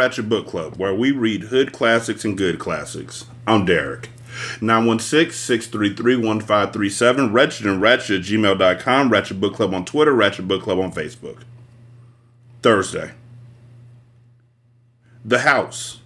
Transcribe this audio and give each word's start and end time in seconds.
Ratchet 0.00 0.28
Book 0.30 0.46
Club, 0.46 0.78
where 0.78 0.94
we 0.94 1.10
read 1.10 1.42
hood 1.42 1.74
classics 1.74 2.24
and 2.24 2.38
good 2.38 2.58
classics. 2.58 3.26
I'm 3.46 3.66
Derek. 3.66 4.08
916-633-1537, 4.60 7.34
Wretched 7.34 7.66
and 7.66 7.82
Ratchet 7.82 8.20
at 8.20 8.26
gmail.com, 8.26 9.10
Ratchet 9.10 9.38
Book 9.38 9.56
Club 9.56 9.74
on 9.74 9.84
Twitter, 9.84 10.14
Ratchet 10.14 10.48
Book 10.48 10.62
Club 10.62 10.78
on 10.78 10.90
Facebook. 10.90 11.42
Thursday. 12.62 13.10
The 15.22 15.40
House, 15.40 16.00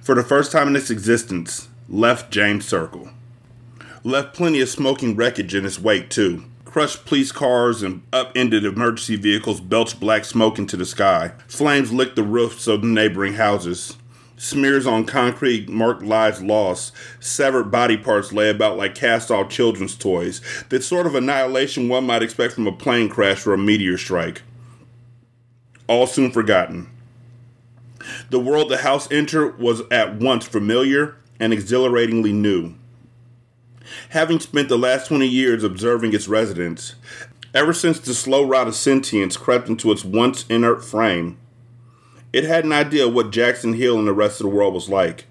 for 0.00 0.16
the 0.16 0.24
first 0.24 0.50
time 0.50 0.66
in 0.66 0.74
its 0.74 0.90
existence, 0.90 1.68
left 1.88 2.32
James 2.32 2.66
Circle. 2.66 3.10
Left 4.02 4.34
plenty 4.34 4.60
of 4.60 4.68
smoking 4.68 5.14
wreckage 5.14 5.54
in 5.54 5.64
its 5.64 5.78
wake, 5.78 6.10
too 6.10 6.46
crushed 6.70 7.04
police 7.04 7.32
cars 7.32 7.82
and 7.82 8.00
upended 8.12 8.64
emergency 8.64 9.16
vehicles 9.16 9.60
belched 9.60 9.98
black 9.98 10.24
smoke 10.24 10.56
into 10.56 10.76
the 10.76 10.86
sky. 10.86 11.32
Flames 11.48 11.92
licked 11.92 12.14
the 12.14 12.22
roofs 12.22 12.68
of 12.68 12.82
the 12.82 12.86
neighboring 12.86 13.34
houses. 13.34 13.96
Smears 14.36 14.86
on 14.86 15.04
concrete 15.04 15.68
marked 15.68 16.02
lives 16.02 16.40
lost. 16.40 16.92
Severed 17.18 17.72
body 17.72 17.96
parts 17.96 18.32
lay 18.32 18.48
about 18.48 18.78
like 18.78 18.94
cast 18.94 19.32
off 19.32 19.50
children's 19.50 19.96
toys. 19.96 20.40
The 20.68 20.80
sort 20.80 21.06
of 21.06 21.16
annihilation 21.16 21.88
one 21.88 22.06
might 22.06 22.22
expect 22.22 22.54
from 22.54 22.68
a 22.68 22.72
plane 22.72 23.08
crash 23.08 23.46
or 23.46 23.52
a 23.52 23.58
meteor 23.58 23.98
strike. 23.98 24.42
All 25.88 26.06
soon 26.06 26.30
forgotten. 26.30 26.88
The 28.30 28.40
world 28.40 28.70
the 28.70 28.78
house 28.78 29.10
entered 29.10 29.58
was 29.58 29.82
at 29.90 30.14
once 30.14 30.46
familiar 30.46 31.16
and 31.40 31.52
exhilaratingly 31.52 32.32
new 32.32 32.76
having 34.10 34.40
spent 34.40 34.68
the 34.68 34.78
last 34.78 35.06
20 35.06 35.26
years 35.26 35.62
observing 35.62 36.12
its 36.12 36.26
residents, 36.26 36.96
ever 37.54 37.72
since 37.72 37.98
the 38.00 38.14
slow 38.14 38.44
rot 38.46 38.66
of 38.66 38.74
sentience 38.74 39.36
crept 39.36 39.68
into 39.68 39.90
its 39.92 40.04
once 40.04 40.44
inert 40.48 40.84
frame, 40.84 41.38
it 42.32 42.44
had 42.44 42.64
an 42.64 42.72
idea 42.72 43.06
of 43.06 43.14
what 43.14 43.30
Jackson 43.30 43.74
Hill 43.74 43.98
and 43.98 44.08
the 44.08 44.12
rest 44.12 44.40
of 44.40 44.44
the 44.44 44.54
world 44.54 44.74
was 44.74 44.88
like. 44.88 45.26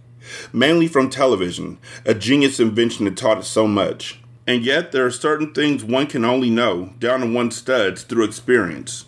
Mainly 0.54 0.88
from 0.88 1.10
television, 1.10 1.78
a 2.06 2.14
genius 2.14 2.60
invention 2.60 3.06
that 3.06 3.18
taught 3.18 3.40
it 3.40 3.44
so 3.44 3.68
much. 3.68 4.22
And 4.48 4.64
yet, 4.64 4.92
there 4.92 5.06
are 5.06 5.12
certain 5.12 5.54
things 5.54 5.84
one 5.84 6.08
can 6.08 6.24
only 6.26 6.50
know, 6.50 6.94
down 7.00 7.20
to 7.20 7.32
one's 7.32 7.58
studs, 7.58 8.04
through 8.04 8.26
experience. 8.26 9.06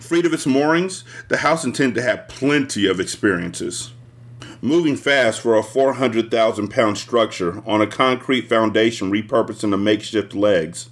Freed 0.00 0.26
of 0.26 0.32
its 0.32 0.46
moorings, 0.46 1.04
the 1.28 1.38
house 1.38 1.64
intended 1.64 1.94
to 1.96 2.02
have 2.02 2.28
plenty 2.28 2.86
of 2.86 3.00
experiences 3.00 3.92
moving 4.62 4.94
fast 4.96 5.40
for 5.40 5.56
a 5.56 5.62
400,000 5.62 6.68
pound 6.68 6.96
structure 6.96 7.62
on 7.66 7.82
a 7.82 7.86
concrete 7.86 8.48
foundation 8.48 9.10
repurposed 9.10 9.64
into 9.64 9.76
makeshift 9.76 10.34
legs. 10.34 10.88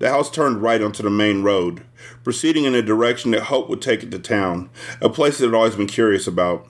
The 0.00 0.10
house 0.10 0.28
turned 0.28 0.60
right 0.60 0.82
onto 0.82 1.04
the 1.04 1.10
main 1.10 1.44
road, 1.44 1.84
proceeding 2.24 2.64
in 2.64 2.74
a 2.74 2.82
direction 2.82 3.30
that 3.30 3.44
Hope 3.44 3.68
would 3.68 3.80
take 3.80 4.02
it 4.02 4.10
to 4.10 4.18
town, 4.18 4.68
a 5.00 5.08
place 5.08 5.40
it 5.40 5.44
had 5.46 5.54
always 5.54 5.76
been 5.76 5.86
curious 5.86 6.26
about. 6.26 6.66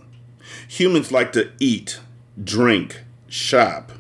Humans 0.69 1.11
like 1.11 1.33
to 1.33 1.51
eat, 1.59 1.99
drink, 2.43 3.03
shop. 3.27 3.93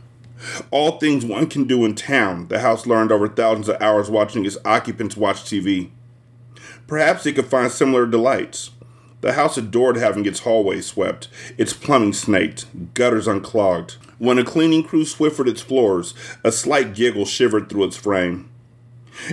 All 0.70 0.98
things 0.98 1.24
one 1.24 1.46
can 1.46 1.64
do 1.64 1.86
in 1.86 1.94
town, 1.94 2.48
the 2.48 2.58
house 2.58 2.86
learned 2.86 3.10
over 3.10 3.26
thousands 3.26 3.70
of 3.70 3.80
hours 3.80 4.10
watching 4.10 4.44
its 4.44 4.58
occupants 4.66 5.16
watch 5.16 5.44
TV. 5.44 5.90
Perhaps 6.86 7.24
it 7.24 7.32
could 7.32 7.46
find 7.46 7.72
similar 7.72 8.06
delights. 8.06 8.70
The 9.24 9.32
house 9.32 9.56
adored 9.56 9.96
having 9.96 10.26
its 10.26 10.40
hallway 10.40 10.82
swept, 10.82 11.28
its 11.56 11.72
plumbing 11.72 12.12
snaked, 12.12 12.66
gutters 12.92 13.26
unclogged. 13.26 13.96
When 14.18 14.38
a 14.38 14.44
cleaning 14.44 14.84
crew 14.84 15.06
swiffered 15.06 15.48
its 15.48 15.62
floors, 15.62 16.12
a 16.44 16.52
slight 16.52 16.94
giggle 16.94 17.24
shivered 17.24 17.70
through 17.70 17.84
its 17.84 17.96
frame. 17.96 18.50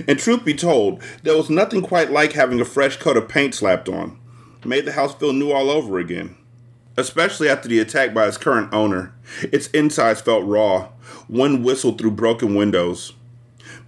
And 0.08 0.18
truth 0.18 0.46
be 0.46 0.54
told, 0.54 1.02
there 1.24 1.36
was 1.36 1.50
nothing 1.50 1.82
quite 1.82 2.10
like 2.10 2.32
having 2.32 2.58
a 2.58 2.64
fresh 2.64 2.96
coat 2.96 3.18
of 3.18 3.28
paint 3.28 3.54
slapped 3.54 3.86
on. 3.86 4.18
It 4.62 4.66
made 4.66 4.86
the 4.86 4.92
house 4.92 5.14
feel 5.14 5.34
new 5.34 5.52
all 5.52 5.68
over 5.68 5.98
again. 5.98 6.36
Especially 6.96 7.50
after 7.50 7.68
the 7.68 7.78
attack 7.78 8.14
by 8.14 8.26
its 8.26 8.38
current 8.38 8.72
owner. 8.72 9.12
Its 9.42 9.66
insides 9.74 10.22
felt 10.22 10.46
raw. 10.46 10.88
Wind 11.28 11.66
whistled 11.66 11.98
through 11.98 12.12
broken 12.12 12.54
windows. 12.54 13.12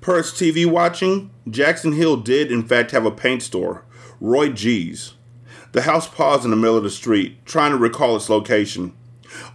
Per 0.02 0.20
TV 0.20 0.66
watching, 0.66 1.30
Jackson 1.48 1.92
Hill 1.92 2.18
did 2.18 2.52
in 2.52 2.62
fact 2.62 2.90
have 2.90 3.06
a 3.06 3.10
paint 3.10 3.42
store, 3.42 3.86
Roy 4.20 4.50
G's. 4.50 5.14
The 5.74 5.82
house 5.82 6.06
paused 6.06 6.44
in 6.44 6.52
the 6.52 6.56
middle 6.56 6.76
of 6.76 6.84
the 6.84 6.90
street, 6.90 7.44
trying 7.44 7.72
to 7.72 7.76
recall 7.76 8.14
its 8.14 8.30
location. 8.30 8.92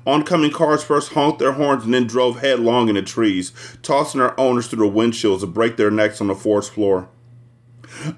Oncoming 0.05 0.51
cars 0.51 0.83
first 0.83 1.13
honked 1.13 1.39
their 1.39 1.53
horns 1.53 1.85
and 1.85 1.93
then 1.93 2.07
drove 2.07 2.41
headlong 2.41 2.89
into 2.89 3.01
trees, 3.01 3.53
tossing 3.83 4.19
their 4.19 4.37
owners 4.37 4.67
through 4.67 4.85
the 4.85 4.93
windshields 4.93 5.39
to 5.39 5.47
break 5.47 5.77
their 5.77 5.89
necks 5.89 6.19
on 6.19 6.27
the 6.27 6.35
forest 6.35 6.73
floor. 6.73 7.07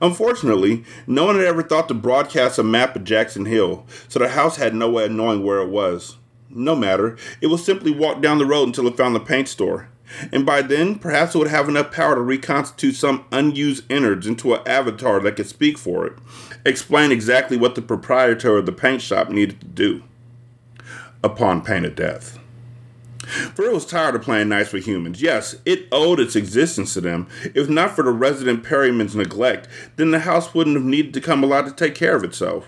Unfortunately, 0.02 0.84
no 1.06 1.26
one 1.26 1.36
had 1.36 1.46
ever 1.46 1.62
thought 1.62 1.88
to 1.90 1.94
broadcast 1.94 2.58
a 2.58 2.64
map 2.64 2.96
of 2.96 3.04
Jackson 3.04 3.46
Hill, 3.46 3.86
so 4.08 4.18
the 4.18 4.30
house 4.30 4.56
had 4.58 4.74
no 4.74 4.90
way 4.90 5.06
of 5.06 5.12
knowing 5.12 5.44
where 5.44 5.60
it 5.60 5.70
was. 5.70 6.18
No 6.50 6.76
matter, 6.76 7.18
it 7.40 7.48
would 7.48 7.60
simply 7.60 7.92
walk 7.92 8.20
down 8.20 8.40
the 8.40 8.48
road 8.48 8.66
until 8.66 8.88
it 8.88 8.98
found 8.98 9.14
the 9.14 9.20
paint 9.20 9.48
store. 9.48 9.90
And 10.32 10.46
by 10.46 10.62
then, 10.62 11.00
perhaps 11.00 11.36
it 11.36 11.38
would 11.38 11.48
have 11.48 11.70
enough 11.70 11.92
power 11.92 12.16
to 12.16 12.22
reconstitute 12.22 12.96
some 12.96 13.26
unused 13.32 13.84
innards 13.90 14.28
into 14.28 14.54
an 14.54 14.62
avatar 14.68 15.20
that 15.22 15.36
could 15.36 15.48
speak 15.48 15.78
for 15.78 16.06
it, 16.06 16.14
explain 16.66 17.12
exactly 17.12 17.58
what 17.58 17.76
the 17.76 17.82
proprietor 17.82 18.58
of 18.58 18.66
the 18.66 18.72
paint 18.72 19.02
shop 19.02 19.30
needed 19.30 19.60
to 19.62 19.68
do 19.68 20.04
upon 21.24 21.62
pain 21.62 21.86
of 21.86 21.96
death. 21.96 22.40
For 23.56 23.64
it 23.64 23.74
was 23.74 23.86
tired 23.86 24.16
of 24.16 24.24
playing 24.24 24.50
nice 24.50 24.74
with 24.74 24.86
humans. 24.86 25.22
Yes, 25.22 25.56
it 25.64 25.88
owed 25.92 26.20
its 26.20 26.36
existence 26.36 26.94
to 26.96 27.02
them. 27.02 27.28
If 27.54 27.70
not 27.70 27.92
for 27.92 28.04
the 28.04 28.12
resident 28.12 28.64
Perryman's 28.64 29.16
neglect, 29.16 29.68
then 29.96 30.12
the 30.12 30.20
house 30.20 30.54
wouldn't 30.54 30.76
have 30.76 30.86
needed 30.86 31.14
to 31.14 31.22
come 31.22 31.44
alive 31.44 31.66
to 31.66 31.72
take 31.72 31.96
care 31.96 32.16
of 32.16 32.24
itself. 32.24 32.68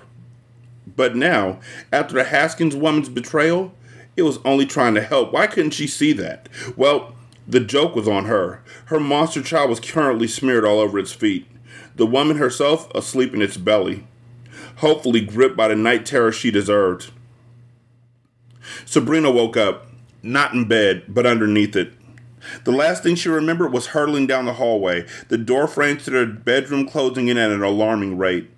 But 0.95 1.15
now, 1.15 1.59
after 1.91 2.13
the 2.13 2.23
Haskins 2.23 2.75
woman's 2.75 3.09
betrayal, 3.09 3.73
it 4.15 4.23
was 4.23 4.39
only 4.45 4.65
trying 4.65 4.93
to 4.95 5.01
help. 5.01 5.33
Why 5.33 5.47
couldn't 5.47 5.71
she 5.71 5.87
see 5.87 6.13
that? 6.13 6.47
Well, 6.77 7.15
the 7.47 7.59
joke 7.59 7.95
was 7.95 8.07
on 8.07 8.25
her. 8.25 8.63
Her 8.85 8.99
monster 8.99 9.41
child 9.41 9.69
was 9.69 9.79
currently 9.79 10.27
smeared 10.27 10.65
all 10.65 10.79
over 10.79 10.97
its 10.97 11.11
feet. 11.11 11.47
The 11.95 12.05
woman 12.05 12.37
herself 12.37 12.89
asleep 12.95 13.33
in 13.33 13.41
its 13.41 13.57
belly, 13.57 14.07
hopefully 14.77 15.21
gripped 15.21 15.57
by 15.57 15.67
the 15.67 15.75
night 15.75 16.05
terror 16.05 16.31
she 16.31 16.51
deserved. 16.51 17.11
Sabrina 18.85 19.29
woke 19.29 19.57
up, 19.57 19.87
not 20.21 20.53
in 20.53 20.67
bed, 20.67 21.03
but 21.07 21.25
underneath 21.25 21.75
it. 21.75 21.93
The 22.63 22.71
last 22.71 23.03
thing 23.03 23.15
she 23.15 23.29
remembered 23.29 23.71
was 23.71 23.87
hurtling 23.87 24.27
down 24.27 24.45
the 24.45 24.53
hallway, 24.53 25.05
the 25.29 25.37
door 25.37 25.67
frames 25.67 26.05
to 26.05 26.11
their 26.11 26.25
bedroom 26.25 26.87
closing 26.87 27.27
in 27.27 27.37
at 27.37 27.51
an 27.51 27.63
alarming 27.63 28.17
rate. 28.17 28.49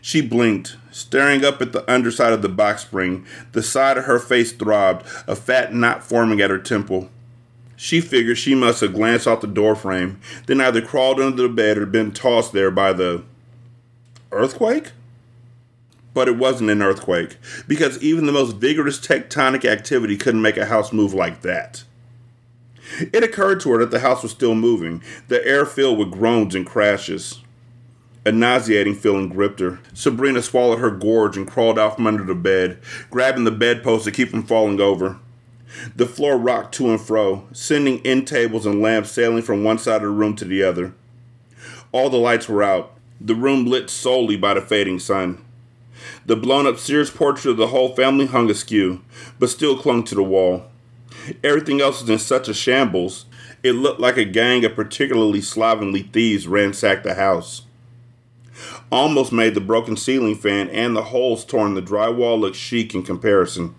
She 0.00 0.20
blinked, 0.20 0.76
staring 0.90 1.44
up 1.44 1.60
at 1.60 1.72
the 1.72 1.88
underside 1.90 2.32
of 2.32 2.42
the 2.42 2.48
box 2.48 2.82
spring. 2.82 3.26
The 3.52 3.62
side 3.62 3.98
of 3.98 4.04
her 4.04 4.18
face 4.18 4.52
throbbed, 4.52 5.06
a 5.26 5.34
fat 5.34 5.74
knot 5.74 6.04
forming 6.04 6.40
at 6.40 6.50
her 6.50 6.58
temple. 6.58 7.10
She 7.80 8.00
figured 8.00 8.38
she 8.38 8.56
must 8.56 8.80
have 8.80 8.92
glanced 8.92 9.28
off 9.28 9.40
the 9.40 9.46
doorframe, 9.46 10.20
then 10.46 10.60
either 10.60 10.82
crawled 10.82 11.20
under 11.20 11.42
the 11.44 11.48
bed 11.48 11.78
or 11.78 11.86
been 11.86 12.10
tossed 12.10 12.52
there 12.52 12.72
by 12.72 12.92
the 12.92 13.22
earthquake? 14.32 14.90
But 16.12 16.26
it 16.26 16.36
wasn't 16.36 16.70
an 16.70 16.82
earthquake, 16.82 17.36
because 17.68 18.02
even 18.02 18.26
the 18.26 18.32
most 18.32 18.56
vigorous 18.56 18.98
tectonic 18.98 19.64
activity 19.64 20.16
couldn't 20.16 20.42
make 20.42 20.56
a 20.56 20.66
house 20.66 20.92
move 20.92 21.14
like 21.14 21.42
that. 21.42 21.84
It 22.98 23.22
occurred 23.22 23.60
to 23.60 23.70
her 23.70 23.78
that 23.78 23.92
the 23.92 24.00
house 24.00 24.24
was 24.24 24.32
still 24.32 24.56
moving, 24.56 25.00
the 25.28 25.46
air 25.46 25.64
filled 25.64 26.00
with 26.00 26.10
groans 26.10 26.56
and 26.56 26.66
crashes. 26.66 27.42
A 28.26 28.32
nauseating 28.32 28.96
feeling 28.96 29.28
gripped 29.28 29.60
her. 29.60 29.78
Sabrina 29.94 30.42
swallowed 30.42 30.80
her 30.80 30.90
gorge 30.90 31.36
and 31.36 31.46
crawled 31.46 31.78
out 31.78 31.94
from 31.94 32.08
under 32.08 32.24
the 32.24 32.34
bed, 32.34 32.80
grabbing 33.08 33.44
the 33.44 33.52
bedpost 33.52 34.04
to 34.06 34.10
keep 34.10 34.30
from 34.30 34.42
falling 34.42 34.80
over. 34.80 35.20
The 35.94 36.06
floor 36.06 36.38
rocked 36.38 36.74
to 36.76 36.90
and 36.90 37.00
fro, 37.00 37.46
sending 37.52 38.04
end 38.06 38.26
tables 38.26 38.66
and 38.66 38.80
lamps 38.80 39.12
sailing 39.12 39.42
from 39.42 39.64
one 39.64 39.78
side 39.78 39.96
of 39.96 40.02
the 40.02 40.08
room 40.08 40.34
to 40.36 40.44
the 40.44 40.62
other. 40.62 40.94
All 41.92 42.10
the 42.10 42.16
lights 42.16 42.48
were 42.48 42.62
out, 42.62 42.94
the 43.20 43.34
room 43.34 43.66
lit 43.66 43.90
solely 43.90 44.36
by 44.36 44.54
the 44.54 44.60
fading 44.60 44.98
sun. 44.98 45.44
The 46.26 46.36
blown 46.36 46.66
up 46.66 46.78
Sears 46.78 47.10
portrait 47.10 47.50
of 47.52 47.56
the 47.56 47.68
whole 47.68 47.94
family 47.94 48.26
hung 48.26 48.50
askew, 48.50 49.02
but 49.38 49.50
still 49.50 49.76
clung 49.76 50.04
to 50.04 50.14
the 50.14 50.22
wall. 50.22 50.64
Everything 51.42 51.80
else 51.80 52.00
was 52.00 52.10
in 52.10 52.18
such 52.18 52.48
a 52.48 52.54
shambles, 52.54 53.26
it 53.62 53.72
looked 53.72 54.00
like 54.00 54.16
a 54.16 54.24
gang 54.24 54.64
of 54.64 54.76
particularly 54.76 55.40
slovenly 55.40 56.02
thieves 56.02 56.46
ransacked 56.46 57.02
the 57.02 57.14
house. 57.14 57.62
Almost 58.90 59.32
made 59.32 59.54
the 59.54 59.60
broken 59.60 59.96
ceiling 59.96 60.36
fan 60.36 60.68
and 60.70 60.96
the 60.96 61.04
holes 61.04 61.44
torn 61.44 61.68
in 61.68 61.74
the 61.74 61.82
drywall 61.82 62.38
look 62.38 62.54
chic 62.54 62.94
in 62.94 63.02
comparison. 63.02 63.74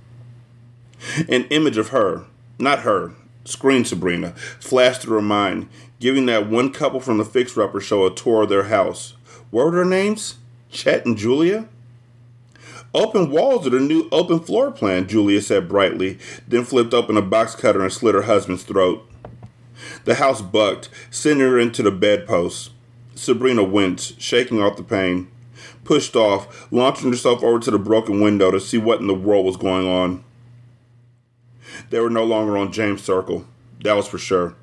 An 1.27 1.45
image 1.45 1.77
of 1.77 1.89
her, 1.89 2.25
not 2.57 2.79
her, 2.79 3.13
screen 3.45 3.85
Sabrina, 3.85 4.31
flashed 4.59 5.01
through 5.01 5.15
her 5.15 5.21
mind, 5.21 5.69
giving 5.99 6.25
that 6.27 6.49
one 6.49 6.71
couple 6.71 6.99
from 6.99 7.17
the 7.17 7.25
Fixer 7.25 7.61
Upper 7.61 7.81
show 7.81 8.05
a 8.05 8.13
tour 8.13 8.43
of 8.43 8.49
their 8.49 8.63
house. 8.63 9.15
What 9.51 9.65
were 9.65 9.71
their 9.71 9.85
names? 9.85 10.35
Chet 10.69 11.05
and 11.05 11.17
Julia? 11.17 11.67
Open 12.93 13.29
walls 13.29 13.67
are 13.67 13.71
the 13.71 13.79
new 13.79 14.07
open 14.11 14.39
floor 14.39 14.71
plan, 14.71 15.07
Julia 15.07 15.41
said 15.41 15.69
brightly, 15.69 16.17
then 16.47 16.63
flipped 16.63 16.93
open 16.93 17.17
a 17.17 17.21
box 17.21 17.55
cutter 17.55 17.83
and 17.83 17.93
slit 17.93 18.15
her 18.15 18.23
husband's 18.23 18.63
throat. 18.63 19.07
The 20.05 20.15
house 20.15 20.41
bucked, 20.41 20.89
sending 21.11 21.47
her 21.47 21.59
into 21.59 21.83
the 21.83 21.91
bedpost. 21.91 22.71
Sabrina 23.15 23.63
winced, 23.63 24.19
shaking 24.19 24.61
off 24.61 24.77
the 24.77 24.83
pain. 24.83 25.29
Pushed 25.83 26.15
off, 26.15 26.71
launching 26.71 27.11
herself 27.11 27.43
over 27.43 27.59
to 27.59 27.71
the 27.71 27.79
broken 27.79 28.21
window 28.21 28.49
to 28.51 28.59
see 28.59 28.77
what 28.77 29.01
in 29.01 29.07
the 29.07 29.13
world 29.13 29.45
was 29.45 29.57
going 29.57 29.87
on. 29.87 30.23
They 31.89 31.99
were 31.99 32.09
no 32.09 32.23
longer 32.23 32.57
on 32.57 32.71
James 32.71 33.01
Circle. 33.01 33.45
That 33.83 33.95
was 33.95 34.07
for 34.07 34.17
sure. 34.17 34.55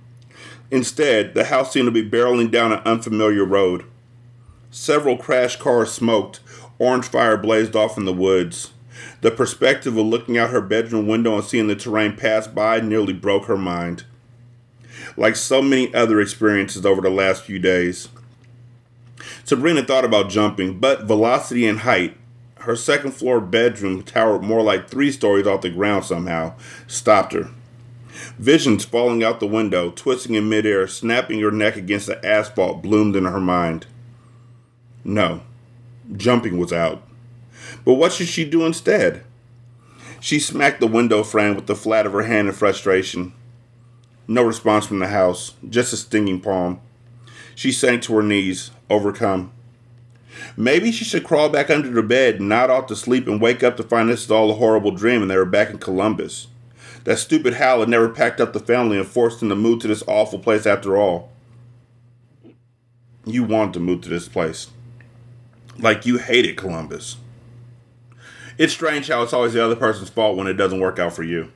Instead, 0.71 1.35
the 1.35 1.45
house 1.45 1.73
seemed 1.73 1.87
to 1.87 1.93
be 1.93 2.09
barreling 2.09 2.51
down 2.51 2.73
an 2.73 2.81
unfamiliar 2.85 3.45
road. 3.45 3.85
Several 4.71 5.17
crashed 5.17 5.59
cars 5.59 5.93
smoked, 5.93 6.41
orange 6.79 7.07
fire 7.07 7.37
blazed 7.37 7.77
off 7.77 7.97
in 7.97 8.05
the 8.05 8.13
woods. 8.13 8.73
The 9.21 9.31
perspective 9.31 9.97
of 9.97 10.07
looking 10.07 10.37
out 10.37 10.51
her 10.51 10.61
bedroom 10.61 11.07
window 11.07 11.35
and 11.37 11.45
seeing 11.45 11.67
the 11.67 11.77
terrain 11.77 12.17
pass 12.17 12.47
by 12.47 12.81
nearly 12.81 13.13
broke 13.13 13.47
her 13.47 13.57
mind. 13.57 14.05
Like 15.17 15.37
so 15.37 15.63
many 15.63 15.95
other 15.95 16.21
experiences 16.21 16.85
over 16.85 17.01
the 17.01 17.11
last 17.11 17.43
few 17.43 17.59
days. 17.59 18.09
Sabrina 19.45 19.83
thought 19.83 20.05
about 20.05 20.29
jumping, 20.29 20.79
but 20.79 21.05
velocity 21.05 21.67
and 21.67 21.81
height, 21.81 22.17
her 22.67 22.75
second 22.75 23.13
floor 23.13 23.41
bedroom 23.41 24.03
towered 24.03 24.43
more 24.43 24.61
like 24.61 24.91
three 24.91 25.13
stories 25.13 25.47
off 25.47 25.61
the 25.61 25.71
ground 25.71 26.05
somehow, 26.05 26.53
stopped 26.89 27.33
her. 27.33 27.49
Visions 28.41 28.85
falling 28.85 29.23
out 29.23 29.39
the 29.39 29.47
window, 29.47 29.91
twisting 29.91 30.35
in 30.35 30.49
midair, 30.49 30.89
snapping 30.89 31.41
her 31.41 31.53
neck 31.53 31.77
against 31.77 32.09
the 32.09 32.27
asphalt 32.27 32.83
bloomed 32.83 33.15
in 33.15 33.25
her 33.25 33.39
mind. 33.39 33.87
No, 35.05 35.43
jumping 36.17 36.59
was 36.59 36.73
out. 36.73 37.07
But 37.85 37.95
what 37.95 38.13
should 38.13 38.27
she 38.27 38.45
do 38.45 38.67
instead? 38.67 39.23
She 40.19 40.41
smacked 40.41 40.81
the 40.81 40.89
window 40.89 41.23
frame 41.23 41.55
with 41.55 41.67
the 41.67 41.77
flat 41.77 42.05
of 42.05 42.13
her 42.15 42.23
hand 42.23 42.49
in 42.49 42.55
frustration. 42.55 43.33
No 44.27 44.43
response 44.43 44.87
from 44.87 44.99
the 44.99 45.07
house, 45.07 45.55
just 45.69 45.93
a 45.93 45.97
stinging 45.97 46.41
palm. 46.41 46.81
She 47.55 47.71
sank 47.71 48.03
to 48.03 48.17
her 48.17 48.25
knees, 48.25 48.73
overcome. 48.91 49.53
Maybe 50.57 50.93
she 50.93 51.05
should 51.05 51.25
crawl 51.25 51.49
back 51.49 51.71
under 51.71 51.91
the 51.91 52.03
bed, 52.03 52.37
and 52.37 52.49
nod 52.49 52.71
off 52.71 52.87
to 52.87 52.97
sleep, 52.97 53.27
and 53.27 53.41
wake 53.41 53.63
up 53.63 53.77
to 53.77 53.83
find 53.83 54.09
this 54.09 54.25
is 54.25 54.31
all 54.31 54.51
a 54.51 54.55
horrible 54.55 54.91
dream 54.91 55.23
and 55.23 55.31
they 55.31 55.37
were 55.37 55.45
back 55.45 55.71
in 55.71 55.79
Columbus. 55.79 56.49
That 57.05 57.19
stupid 57.19 57.55
Hal 57.55 57.81
had 57.81 57.89
never 57.89 58.09
packed 58.09 58.41
up 58.41 58.53
the 58.53 58.61
family 58.61 58.99
and 58.99 59.07
forced 59.07 59.41
them 59.41 59.49
to 59.51 59.55
move 59.55 59.81
to 59.81 59.89
this 59.89 60.03
awful 60.07 60.39
place 60.39 60.67
after 60.67 60.97
all. 60.97 61.31
You 63.25 63.45
wanted 63.45 63.75
to 63.75 63.81
move 63.81 64.01
to 64.03 64.09
this 64.09 64.29
place. 64.29 64.69
Like 65.79 66.07
you 66.07 66.19
hated 66.19 66.57
Columbus. 66.57 67.17
It's 68.59 68.73
strange 68.73 69.09
how 69.09 69.23
it's 69.23 69.33
always 69.33 69.53
the 69.53 69.65
other 69.65 69.77
person's 69.77 70.09
fault 70.09 70.37
when 70.37 70.47
it 70.47 70.55
doesn't 70.55 70.81
work 70.81 70.99
out 70.99 71.13
for 71.13 71.23
you. 71.23 71.53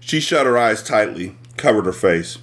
She 0.00 0.20
shut 0.20 0.44
her 0.44 0.58
eyes 0.58 0.82
tightly, 0.82 1.36
covered 1.56 1.86
her 1.86 1.92
face. 1.92 2.38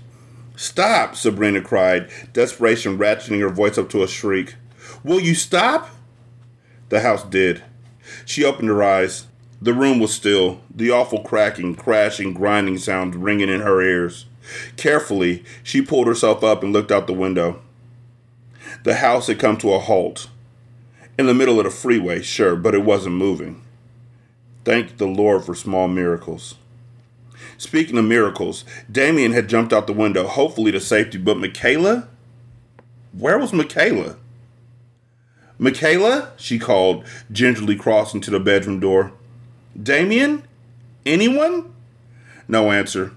Stop, 0.56 1.16
Sabrina 1.16 1.62
cried, 1.62 2.10
desperation 2.34 2.98
ratcheting 2.98 3.42
her 3.42 3.50
voice 3.50 3.78
up 3.78 3.90
to 3.90 4.04
a 4.04 4.08
shriek. 4.08 4.56
Will 5.04 5.20
you 5.20 5.34
stop? 5.34 5.90
The 6.90 7.02
house 7.02 7.24
did. 7.24 7.64
She 8.26 8.44
opened 8.44 8.70
her 8.70 8.84
eyes. 8.84 9.28
The 9.62 9.74
room 9.74 10.00
was 10.00 10.14
still, 10.14 10.62
the 10.74 10.90
awful 10.92 11.22
cracking, 11.22 11.76
crashing, 11.76 12.34
grinding 12.34 12.78
sounds 12.80 13.16
ringing 13.16 13.50
in 13.50 13.62
her 13.62 13.82
ears. 13.82 14.26
Carefully, 14.76 15.44
she 15.64 15.82
pulled 15.82 16.08
herself 16.08 16.44
up 16.44 16.64
and 16.64 16.74
looked 16.74 16.92
out 16.92 17.08
the 17.08 17.14
window. 17.14 17.62
The 18.84 18.96
house 18.96 19.28
had 19.28 19.40
come 19.40 19.58
to 19.58 19.74
a 19.74 19.80
halt. 19.80 20.30
In 21.18 21.28
the 21.28 21.34
middle 21.34 21.60
of 21.60 21.66
the 21.66 21.72
freeway, 21.72 22.22
sure, 22.22 22.56
but 22.56 22.74
it 22.74 22.84
wasn't 22.84 23.16
moving. 23.16 23.62
Thank 24.66 24.98
the 24.98 25.08
Lord 25.08 25.44
for 25.44 25.54
small 25.54 25.88
miracles. 25.88 26.56
Speaking 27.58 27.98
of 27.98 28.06
miracles, 28.06 28.66
Damien 28.92 29.32
had 29.34 29.50
jumped 29.50 29.74
out 29.74 29.86
the 29.86 29.94
window, 29.94 30.26
hopefully 30.26 30.72
to 30.72 30.80
safety, 30.80 31.18
but 31.18 31.38
Michaela? 31.38 32.08
Where 33.14 33.38
was 33.38 33.54
Michaela? 33.54 34.18
Michaela? 35.64 36.32
she 36.38 36.58
called, 36.58 37.06
gingerly 37.32 37.76
crossing 37.76 38.20
to 38.22 38.32
the 38.32 38.40
bedroom 38.40 38.80
door. 38.80 39.12
Damien? 39.80 40.42
Anyone? 41.06 41.72
No 42.48 42.72
answer. 42.72 43.12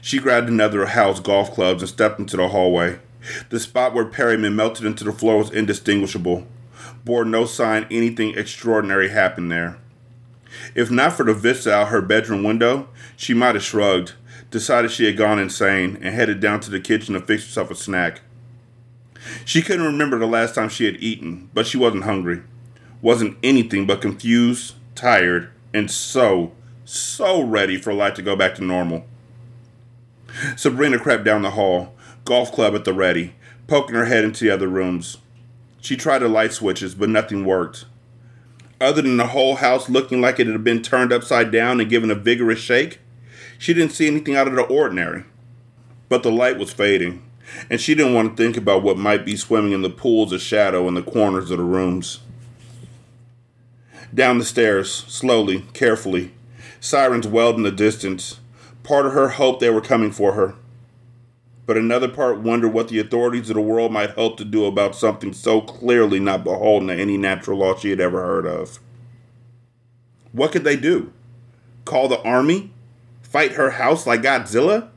She 0.00 0.20
grabbed 0.20 0.48
another 0.48 0.84
of 0.84 0.90
Hal's 0.90 1.18
golf 1.18 1.52
clubs 1.52 1.82
and 1.82 1.88
stepped 1.88 2.20
into 2.20 2.36
the 2.36 2.46
hallway. 2.46 3.00
The 3.48 3.58
spot 3.58 3.94
where 3.94 4.04
Perryman 4.04 4.54
melted 4.54 4.86
into 4.86 5.02
the 5.02 5.10
floor 5.10 5.38
was 5.38 5.50
indistinguishable, 5.50 6.46
bore 7.04 7.24
no 7.24 7.46
sign 7.46 7.88
anything 7.90 8.38
extraordinary 8.38 9.08
happened 9.08 9.50
there. 9.50 9.76
If 10.76 10.88
not 10.88 11.14
for 11.14 11.24
the 11.24 11.34
vista 11.34 11.74
out 11.74 11.88
her 11.88 12.00
bedroom 12.00 12.44
window, 12.44 12.88
she 13.16 13.34
might 13.34 13.56
have 13.56 13.64
shrugged, 13.64 14.12
decided 14.52 14.92
she 14.92 15.06
had 15.06 15.16
gone 15.16 15.40
insane, 15.40 15.98
and 16.00 16.14
headed 16.14 16.38
down 16.38 16.60
to 16.60 16.70
the 16.70 16.78
kitchen 16.78 17.14
to 17.14 17.20
fix 17.20 17.44
herself 17.44 17.72
a 17.72 17.74
snack. 17.74 18.20
She 19.44 19.62
couldn't 19.62 19.86
remember 19.86 20.18
the 20.18 20.26
last 20.26 20.54
time 20.54 20.68
she 20.68 20.84
had 20.84 20.96
eaten, 20.96 21.50
but 21.54 21.66
she 21.66 21.78
wasn't 21.78 22.04
hungry. 22.04 22.42
Wasn't 23.02 23.36
anything 23.42 23.86
but 23.86 24.00
confused, 24.00 24.74
tired, 24.94 25.50
and 25.72 25.90
so, 25.90 26.52
so 26.84 27.40
ready 27.42 27.76
for 27.76 27.92
life 27.92 28.14
to 28.14 28.22
go 28.22 28.36
back 28.36 28.54
to 28.56 28.64
normal. 28.64 29.04
Sabrina 30.56 30.98
crept 30.98 31.24
down 31.24 31.42
the 31.42 31.52
hall, 31.52 31.94
golf 32.24 32.52
club 32.52 32.74
at 32.74 32.84
the 32.84 32.92
ready, 32.92 33.34
poking 33.66 33.94
her 33.94 34.06
head 34.06 34.24
into 34.24 34.44
the 34.44 34.50
other 34.50 34.68
rooms. 34.68 35.18
She 35.80 35.96
tried 35.96 36.18
the 36.18 36.28
light 36.28 36.52
switches, 36.52 36.94
but 36.94 37.08
nothing 37.08 37.44
worked. 37.44 37.86
Other 38.80 39.02
than 39.02 39.16
the 39.16 39.28
whole 39.28 39.56
house 39.56 39.88
looking 39.88 40.20
like 40.20 40.38
it 40.38 40.46
had 40.46 40.64
been 40.64 40.82
turned 40.82 41.12
upside 41.12 41.50
down 41.50 41.80
and 41.80 41.88
given 41.88 42.10
a 42.10 42.14
vigorous 42.14 42.58
shake, 42.58 42.98
she 43.58 43.72
didn't 43.72 43.92
see 43.92 44.06
anything 44.06 44.36
out 44.36 44.48
of 44.48 44.54
the 44.54 44.62
ordinary. 44.62 45.24
But 46.08 46.22
the 46.22 46.30
light 46.30 46.58
was 46.58 46.72
fading, 46.72 47.22
and 47.70 47.80
she 47.80 47.94
didn't 47.94 48.14
want 48.14 48.36
to 48.36 48.42
think 48.42 48.56
about 48.56 48.82
what 48.82 48.98
might 48.98 49.24
be 49.24 49.36
swimming 49.36 49.72
in 49.72 49.82
the 49.82 49.90
pools 49.90 50.32
of 50.32 50.40
shadow 50.40 50.88
in 50.88 50.94
the 50.94 51.02
corners 51.02 51.50
of 51.50 51.58
the 51.58 51.64
rooms. 51.64 52.20
Down 54.14 54.38
the 54.38 54.44
stairs, 54.44 54.90
slowly, 54.90 55.64
carefully. 55.72 56.32
Sirens 56.80 57.26
wailed 57.26 57.56
in 57.56 57.62
the 57.62 57.70
distance. 57.70 58.40
Part 58.82 59.06
of 59.06 59.12
her 59.12 59.30
hoped 59.30 59.60
they 59.60 59.70
were 59.70 59.80
coming 59.80 60.12
for 60.12 60.32
her. 60.32 60.54
But 61.66 61.76
another 61.76 62.08
part 62.08 62.38
wondered 62.38 62.72
what 62.72 62.88
the 62.88 63.00
authorities 63.00 63.50
of 63.50 63.56
the 63.56 63.60
world 63.60 63.92
might 63.92 64.10
hope 64.10 64.36
to 64.38 64.44
do 64.44 64.66
about 64.66 64.94
something 64.94 65.32
so 65.32 65.60
clearly 65.60 66.20
not 66.20 66.44
beholden 66.44 66.88
to 66.88 66.94
any 66.94 67.16
natural 67.16 67.58
law 67.58 67.76
she 67.76 67.90
had 67.90 68.00
ever 68.00 68.22
heard 68.22 68.46
of. 68.46 68.78
What 70.30 70.52
could 70.52 70.64
they 70.64 70.76
do? 70.76 71.12
Call 71.84 72.08
the 72.08 72.22
army? 72.22 72.70
Fight 73.22 73.52
her 73.52 73.70
house 73.70 74.06
like 74.06 74.22
Godzilla? 74.22 74.90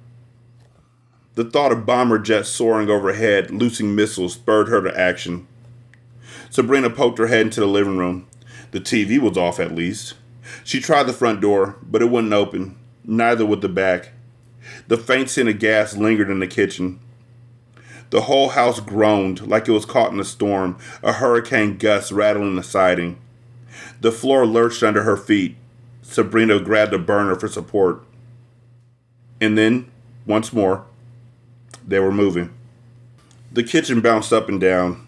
The 1.36 1.46
thought 1.46 1.72
of 1.72 1.86
bomber 1.86 2.20
jets 2.20 2.50
soaring 2.50 2.90
overhead, 2.90 3.52
loosing 3.52 3.96
missiles, 3.96 4.34
spurred 4.34 4.68
her 4.68 4.82
to 4.82 5.00
action. 5.00 5.48
Sabrina 6.50 6.90
poked 6.90 7.20
her 7.20 7.28
head 7.28 7.48
into 7.48 7.60
the 7.60 7.68
living 7.68 7.98
room. 7.98 8.28
The 8.72 8.80
TV 8.80 9.20
was 9.20 9.38
off 9.38 9.60
at 9.60 9.74
least. 9.74 10.16
She 10.64 10.80
tried 10.80 11.04
the 11.04 11.14
front 11.14 11.42
door, 11.42 11.78
but 11.84 12.02
it 12.02 12.10
wouldn't 12.10 12.34
open, 12.34 12.76
neither 13.04 13.46
would 13.46 13.62
the 13.62 13.70
back. 13.70 14.12
The 14.88 14.98
faint 14.98 15.30
scent 15.30 15.50
of 15.50 15.60
gas 15.60 15.96
lingered 15.96 16.30
in 16.30 16.40
the 16.40 16.48
kitchen. 16.48 17.00
The 18.10 18.22
whole 18.22 18.50
house 18.50 18.80
groaned 18.80 19.48
like 19.48 19.68
it 19.68 19.72
was 19.72 19.86
caught 19.86 20.12
in 20.12 20.20
a 20.20 20.26
storm, 20.26 20.78
a 21.04 21.14
hurricane 21.14 21.78
gust 21.78 22.12
rattling 22.12 22.56
the 22.56 22.64
siding. 22.64 23.20
The 24.02 24.12
floor 24.12 24.46
lurched 24.46 24.82
under 24.82 25.04
her 25.04 25.18
feet. 25.18 25.56
Sabrina 26.02 26.60
grabbed 26.60 26.94
a 26.94 26.98
burner 26.98 27.36
for 27.36 27.48
support. 27.48 28.04
And 29.40 29.58
then, 29.58 29.92
once 30.26 30.52
more, 30.52 30.86
they 31.90 32.00
were 32.00 32.12
moving. 32.12 32.54
The 33.52 33.64
kitchen 33.64 34.00
bounced 34.00 34.32
up 34.32 34.48
and 34.48 34.62
down. 34.62 35.08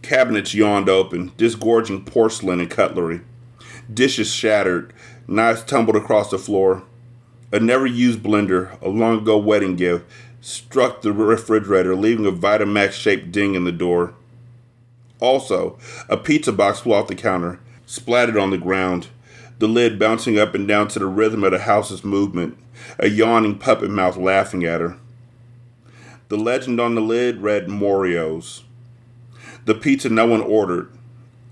Cabinets 0.00 0.54
yawned 0.54 0.88
open, 0.88 1.32
disgorging 1.36 2.04
porcelain 2.04 2.60
and 2.60 2.70
cutlery. 2.70 3.20
Dishes 3.92 4.32
shattered, 4.32 4.92
knives 5.28 5.62
tumbled 5.62 5.96
across 5.96 6.30
the 6.30 6.38
floor. 6.38 6.84
A 7.52 7.60
never 7.60 7.86
used 7.86 8.20
blender, 8.20 8.80
a 8.80 8.88
long 8.88 9.18
ago 9.18 9.36
wedding 9.36 9.76
gift, 9.76 10.04
struck 10.40 11.02
the 11.02 11.12
refrigerator, 11.12 11.94
leaving 11.94 12.26
a 12.26 12.32
Vitamix 12.32 12.92
shaped 12.92 13.30
ding 13.30 13.54
in 13.54 13.64
the 13.64 13.72
door. 13.72 14.14
Also, 15.20 15.78
a 16.08 16.16
pizza 16.16 16.52
box 16.52 16.80
flew 16.80 16.94
off 16.94 17.08
the 17.08 17.14
counter, 17.14 17.60
splattered 17.84 18.36
on 18.36 18.50
the 18.50 18.58
ground, 18.58 19.08
the 19.58 19.68
lid 19.68 19.98
bouncing 19.98 20.38
up 20.38 20.54
and 20.54 20.66
down 20.66 20.88
to 20.88 20.98
the 20.98 21.06
rhythm 21.06 21.44
of 21.44 21.52
the 21.52 21.60
house's 21.60 22.04
movement, 22.04 22.56
a 22.98 23.08
yawning 23.08 23.58
puppet 23.58 23.90
mouth 23.90 24.16
laughing 24.16 24.64
at 24.64 24.80
her. 24.80 24.98
The 26.28 26.36
legend 26.36 26.80
on 26.80 26.96
the 26.96 27.00
lid 27.00 27.40
read 27.40 27.68
Morio's. 27.68 28.64
The 29.64 29.74
pizza 29.74 30.08
no 30.08 30.26
one 30.26 30.40
ordered. 30.40 30.90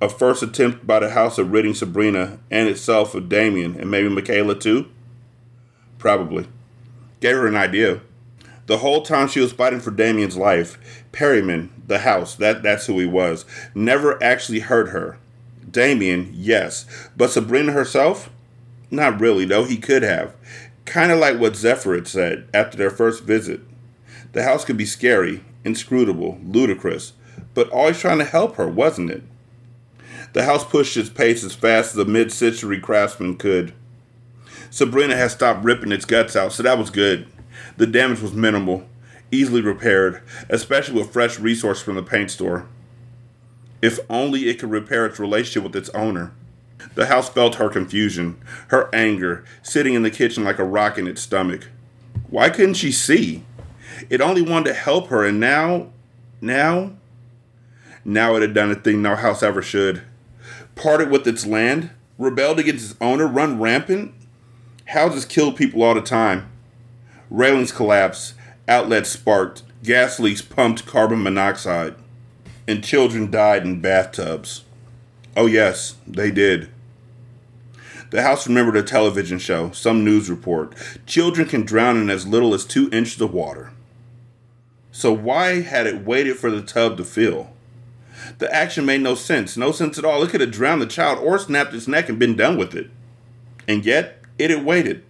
A 0.01 0.09
first 0.09 0.43
attempt 0.43 0.87
by 0.87 0.99
the 0.99 1.11
house 1.11 1.39
of 1.39 1.53
ridding 1.53 1.75
Sabrina 1.75 2.41
and 2.51 2.69
itself 2.69 3.15
of 3.15 3.29
Damien 3.29 3.77
and 3.79 3.91
maybe 3.91 4.09
Michaela 4.09 4.59
too? 4.59 4.89
Probably. 5.99 6.49
Gave 7.21 7.37
her 7.37 7.47
an 7.47 7.57
idea. 7.57 8.01
The 8.67 8.79
whole 8.79 9.03
time 9.03 9.29
she 9.29 9.41
was 9.41 9.53
fighting 9.53 9.81
for 9.81 9.91
Damien's 9.93 10.37
life, 10.37 11.05
Perryman, 11.13 11.71
the 11.87 12.01
house, 12.01 12.35
that, 12.37 12.63
that's 12.63 12.87
who 12.87 12.99
he 12.99 13.07
was, 13.07 13.45
never 13.75 14.23
actually 14.23 14.61
hurt 14.61 14.89
her. 14.89 15.19
Damien, 15.71 16.31
yes. 16.33 16.87
But 17.17 17.31
Sabrina 17.31 17.73
herself? 17.73 18.31
Not 18.91 19.21
really, 19.21 19.45
though 19.45 19.65
he 19.65 19.77
could 19.77 20.03
have. 20.03 20.35
Kind 20.85 21.13
of 21.13 21.19
like 21.19 21.39
what 21.39 21.57
Zephyr 21.57 21.95
had 21.95 22.09
said 22.09 22.49
after 22.53 22.77
their 22.77 22.91
first 22.91 23.23
visit. 23.23 23.61
The 24.35 24.43
house 24.43 24.65
could 24.65 24.77
be 24.77 24.85
scary, 24.85 25.43
inscrutable, 25.65 26.39
ludicrous, 26.45 27.13
but 27.55 27.71
always 27.71 28.01
trying 28.01 28.19
to 28.19 28.25
help 28.25 28.57
her, 28.57 28.67
wasn't 28.67 29.13
it? 29.13 29.23
The 30.33 30.45
house 30.45 30.65
pushed 30.65 30.97
its 30.97 31.09
pace 31.09 31.45
as 31.45 31.55
fast 31.55 31.93
as 31.93 31.99
a 31.99 32.05
mid 32.05 32.33
century 32.33 32.81
craftsman 32.81 33.37
could. 33.37 33.73
Sabrina 34.71 35.15
had 35.15 35.31
stopped 35.31 35.65
ripping 35.65 35.93
its 35.93 36.05
guts 36.05 36.35
out, 36.35 36.53
so 36.53 36.65
that 36.65 36.79
was 36.79 36.91
good. 36.91 37.29
The 37.77 37.87
damage 37.87 38.21
was 38.21 38.33
minimal, 38.33 38.89
easily 39.31 39.61
repaired, 39.61 40.21
especially 40.49 40.99
with 40.99 41.13
fresh 41.13 41.39
resource 41.39 41.81
from 41.81 41.95
the 41.95 42.03
paint 42.03 42.33
store. 42.33 42.67
If 43.81 44.01
only 44.11 44.49
it 44.49 44.59
could 44.59 44.71
repair 44.71 45.07
its 45.07 45.21
relationship 45.21 45.63
with 45.63 45.77
its 45.77 45.91
owner. 45.91 46.33
The 46.97 47.07
house 47.07 47.29
felt 47.29 47.55
her 47.57 47.69
confusion, 47.69 48.37
her 48.69 48.93
anger, 48.93 49.45
sitting 49.63 49.95
in 49.95 50.03
the 50.03 50.11
kitchen 50.11 50.43
like 50.43 50.59
a 50.59 50.65
rock 50.65 50.99
in 50.99 51.07
its 51.07 51.23
stomach. 51.23 51.69
Why 52.29 52.51
couldn't 52.51 52.75
she 52.75 52.91
see? 52.91 53.45
It 54.11 54.21
only 54.21 54.43
wanted 54.43 54.71
to 54.71 54.75
help 54.75 55.09
her, 55.09 55.25
and 55.25 55.41
now, 55.41 55.89
now, 56.41 56.93
now 58.05 58.37
it 58.37 58.43
had 58.43 58.55
done 58.55 58.71
a 58.71 58.75
thing 58.75 59.03
no 59.03 59.17
house 59.17 59.43
ever 59.43 59.63
should. 59.63 60.03
Parted 60.75 61.11
with 61.11 61.27
its 61.27 61.47
land, 61.47 61.91
rebelled 62.19 62.59
against 62.59 62.91
its 62.91 63.01
owner, 63.01 63.27
run 63.27 63.61
rampant. 63.61 64.13
Houses 64.87 65.25
killed 65.25 65.57
people 65.57 65.83
all 65.83 65.95
the 65.95 66.01
time. 66.03 66.51
Railings 67.31 67.73
collapsed, 67.73 68.35
outlets 68.69 69.11
sparked, 69.11 69.63
gas 69.83 70.21
leaks 70.21 70.43
pumped 70.43 70.87
carbon 70.87 71.23
monoxide, 71.23 71.95
and 72.69 72.85
children 72.85 73.31
died 73.31 73.65
in 73.65 73.81
bathtubs. 73.81 74.65
Oh, 75.37 75.47
yes, 75.47 75.97
they 76.07 76.31
did. 76.31 76.69
The 78.11 78.23
house 78.23 78.47
remembered 78.47 78.77
a 78.77 78.83
television 78.83 79.39
show, 79.39 79.73
some 79.73 80.05
news 80.05 80.31
report. 80.31 80.75
Children 81.07 81.49
can 81.49 81.63
drown 81.63 81.97
in 81.97 82.11
as 82.11 82.27
little 82.27 82.55
as 82.55 82.65
two 82.65 82.89
inches 82.93 83.21
of 83.21 83.35
water. 83.35 83.73
So, 84.97 85.13
why 85.13 85.63
had 85.63 85.89
it 85.89 86.07
waited 86.07 86.37
for 86.37 86.53
the 86.53 86.63
tub 86.63 86.99
to 86.99 87.05
fill? 87.05 87.51
The 88.39 88.55
action 88.55 88.87
made 88.87 89.01
no 89.01 89.17
sense. 89.17 89.57
No 89.57 89.73
sense 89.73 89.99
at 89.99 90.05
all. 90.05 90.23
It 90.23 90.31
could 90.31 90.41
have 90.41 90.53
drowned 90.53 90.81
the 90.81 90.87
child 90.87 91.19
or 91.19 91.37
snapped 91.37 91.75
its 91.75 91.89
neck 91.89 92.09
and 92.09 92.17
been 92.17 92.37
done 92.37 92.57
with 92.57 92.77
it. 92.77 92.91
And 93.67 93.85
yet, 93.85 94.23
it 94.39 94.51
had 94.51 94.65
waited. 94.65 95.03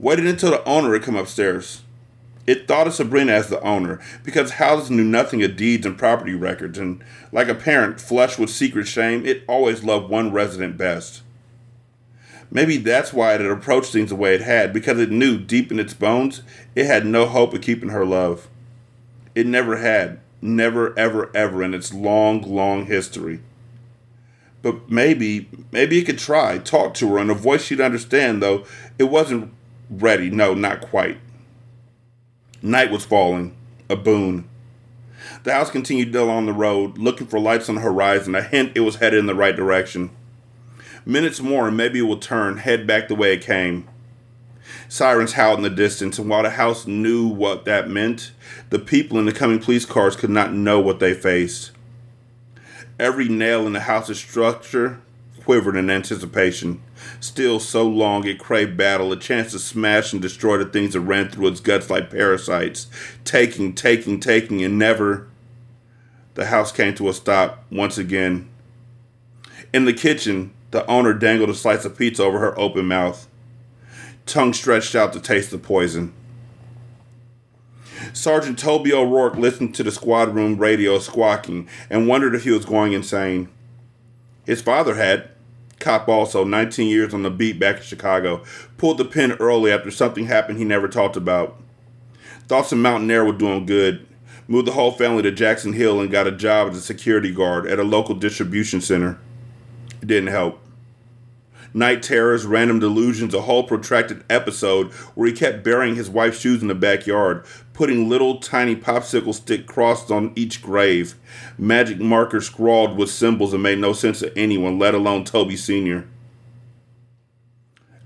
Waited 0.00 0.26
until 0.26 0.50
the 0.50 0.64
owner 0.64 0.92
had 0.92 1.04
come 1.04 1.14
upstairs. 1.14 1.82
It 2.48 2.66
thought 2.66 2.88
of 2.88 2.94
Sabrina 2.94 3.30
as 3.30 3.48
the 3.48 3.60
owner 3.60 4.00
because 4.24 4.52
houses 4.52 4.90
knew 4.90 5.04
nothing 5.04 5.40
of 5.44 5.54
deeds 5.54 5.86
and 5.86 5.96
property 5.96 6.34
records, 6.34 6.76
and 6.76 7.00
like 7.30 7.46
a 7.46 7.54
parent 7.54 8.00
flushed 8.00 8.40
with 8.40 8.50
secret 8.50 8.88
shame, 8.88 9.24
it 9.24 9.44
always 9.46 9.84
loved 9.84 10.10
one 10.10 10.32
resident 10.32 10.76
best. 10.76 11.22
Maybe 12.50 12.76
that's 12.76 13.12
why 13.12 13.34
it 13.34 13.40
had 13.40 13.50
approached 13.50 13.92
things 13.92 14.10
the 14.10 14.16
way 14.16 14.34
it 14.34 14.40
had, 14.40 14.72
because 14.72 14.98
it 14.98 15.12
knew 15.12 15.38
deep 15.38 15.70
in 15.70 15.78
its 15.78 15.94
bones 15.94 16.42
it 16.74 16.86
had 16.86 17.06
no 17.06 17.26
hope 17.26 17.54
of 17.54 17.60
keeping 17.60 17.90
her 17.90 18.04
love. 18.04 18.48
It 19.34 19.46
never 19.46 19.76
had, 19.76 20.20
never, 20.40 20.96
ever, 20.98 21.34
ever 21.34 21.62
in 21.62 21.74
its 21.74 21.92
long, 21.94 22.42
long 22.42 22.86
history. 22.86 23.40
But 24.60 24.90
maybe, 24.90 25.48
maybe 25.72 25.98
it 25.98 26.04
could 26.04 26.18
try, 26.18 26.58
talk 26.58 26.94
to 26.94 27.08
her 27.12 27.18
in 27.18 27.30
a 27.30 27.34
voice 27.34 27.64
she'd 27.64 27.80
understand, 27.80 28.42
though 28.42 28.64
it 28.98 29.04
wasn't 29.04 29.52
ready. 29.90 30.30
No, 30.30 30.54
not 30.54 30.80
quite. 30.80 31.18
Night 32.62 32.90
was 32.90 33.04
falling, 33.04 33.56
a 33.90 33.96
boon. 33.96 34.48
The 35.42 35.52
house 35.52 35.70
continued 35.70 36.14
along 36.14 36.46
the 36.46 36.52
road, 36.52 36.98
looking 36.98 37.26
for 37.26 37.40
lights 37.40 37.68
on 37.68 37.74
the 37.76 37.80
horizon, 37.80 38.34
a 38.34 38.42
hint 38.42 38.72
it 38.76 38.80
was 38.80 38.96
headed 38.96 39.18
in 39.18 39.26
the 39.26 39.34
right 39.34 39.56
direction. 39.56 40.10
Minutes 41.04 41.40
more, 41.40 41.68
and 41.68 41.76
maybe 41.76 41.98
it 41.98 42.02
would 42.02 42.22
turn, 42.22 42.58
head 42.58 42.86
back 42.86 43.08
the 43.08 43.16
way 43.16 43.32
it 43.32 43.42
came. 43.42 43.88
Sirens 44.88 45.32
howled 45.32 45.58
in 45.58 45.62
the 45.62 45.70
distance, 45.70 46.18
and 46.18 46.28
while 46.28 46.42
the 46.42 46.50
house 46.50 46.86
knew 46.86 47.26
what 47.26 47.64
that 47.64 47.88
meant, 47.88 48.32
the 48.70 48.78
people 48.78 49.18
in 49.18 49.24
the 49.24 49.32
coming 49.32 49.58
police 49.58 49.84
cars 49.84 50.16
could 50.16 50.30
not 50.30 50.52
know 50.52 50.80
what 50.80 51.00
they 51.00 51.14
faced. 51.14 51.72
Every 52.98 53.28
nail 53.28 53.66
in 53.66 53.72
the 53.72 53.80
house's 53.80 54.18
structure 54.18 55.00
quivered 55.42 55.76
in 55.76 55.90
anticipation. 55.90 56.80
Still 57.20 57.58
so 57.58 57.86
long 57.86 58.26
it 58.26 58.38
craved 58.38 58.76
battle, 58.76 59.12
a 59.12 59.16
chance 59.16 59.52
to 59.52 59.58
smash 59.58 60.12
and 60.12 60.22
destroy 60.22 60.58
the 60.58 60.66
things 60.66 60.92
that 60.92 61.00
ran 61.00 61.28
through 61.28 61.48
its 61.48 61.60
guts 61.60 61.90
like 61.90 62.10
parasites, 62.10 62.86
taking, 63.24 63.74
taking, 63.74 64.20
taking, 64.20 64.62
and 64.62 64.78
never. 64.78 65.26
The 66.34 66.46
house 66.46 66.72
came 66.72 66.94
to 66.94 67.08
a 67.08 67.12
stop 67.12 67.64
once 67.70 67.98
again. 67.98 68.48
In 69.72 69.84
the 69.84 69.92
kitchen, 69.92 70.52
the 70.70 70.86
owner 70.86 71.12
dangled 71.12 71.50
a 71.50 71.54
slice 71.54 71.84
of 71.84 71.96
pizza 71.96 72.22
over 72.22 72.38
her 72.38 72.58
open 72.58 72.86
mouth, 72.86 73.26
tongue 74.26 74.52
stretched 74.52 74.94
out 74.94 75.12
to 75.12 75.20
taste 75.20 75.50
the 75.50 75.58
poison. 75.58 76.12
Sergeant 78.12 78.58
Toby 78.58 78.92
O'Rourke 78.92 79.36
listened 79.36 79.74
to 79.74 79.82
the 79.82 79.92
squad 79.92 80.34
room 80.34 80.56
radio 80.56 80.98
squawking 80.98 81.68
and 81.88 82.08
wondered 82.08 82.34
if 82.34 82.44
he 82.44 82.50
was 82.50 82.64
going 82.64 82.92
insane. 82.92 83.48
His 84.44 84.60
father 84.60 84.96
had, 84.96 85.30
cop 85.78 86.08
also, 86.08 86.44
19 86.44 86.88
years 86.88 87.14
on 87.14 87.22
the 87.22 87.30
beat 87.30 87.58
back 87.58 87.76
in 87.76 87.82
Chicago, 87.82 88.42
pulled 88.76 88.98
the 88.98 89.04
pin 89.04 89.32
early 89.32 89.70
after 89.70 89.90
something 89.90 90.26
happened 90.26 90.58
he 90.58 90.64
never 90.64 90.88
talked 90.88 91.16
about. 91.16 91.60
Thought 92.48 92.66
some 92.66 92.82
mountain 92.82 93.10
air 93.10 93.24
were 93.24 93.32
doing 93.32 93.66
good. 93.66 94.06
Moved 94.48 94.66
the 94.66 94.72
whole 94.72 94.90
family 94.90 95.22
to 95.22 95.30
Jackson 95.30 95.72
Hill 95.72 96.00
and 96.00 96.10
got 96.10 96.26
a 96.26 96.32
job 96.32 96.70
as 96.70 96.76
a 96.76 96.82
security 96.82 97.32
guard 97.32 97.66
at 97.66 97.78
a 97.78 97.84
local 97.84 98.16
distribution 98.16 98.80
center. 98.80 99.18
It 100.02 100.08
didn't 100.08 100.30
help 100.30 100.61
night 101.74 102.02
terrors, 102.02 102.46
random 102.46 102.78
delusions, 102.78 103.34
a 103.34 103.42
whole 103.42 103.62
protracted 103.62 104.24
episode 104.28 104.92
where 105.14 105.28
he 105.28 105.32
kept 105.32 105.64
burying 105.64 105.94
his 105.94 106.10
wife's 106.10 106.40
shoes 106.40 106.62
in 106.62 106.68
the 106.68 106.74
backyard, 106.74 107.44
putting 107.72 108.08
little 108.08 108.38
tiny 108.38 108.76
popsicle 108.76 109.34
stick 109.34 109.66
crosses 109.66 110.10
on 110.10 110.32
each 110.36 110.62
grave, 110.62 111.14
magic 111.58 111.98
markers 111.98 112.46
scrawled 112.46 112.96
with 112.96 113.10
symbols 113.10 113.52
that 113.52 113.58
made 113.58 113.78
no 113.78 113.92
sense 113.92 114.20
to 114.20 114.36
anyone, 114.38 114.78
let 114.78 114.94
alone 114.94 115.24
Toby 115.24 115.56
Sr. 115.56 116.06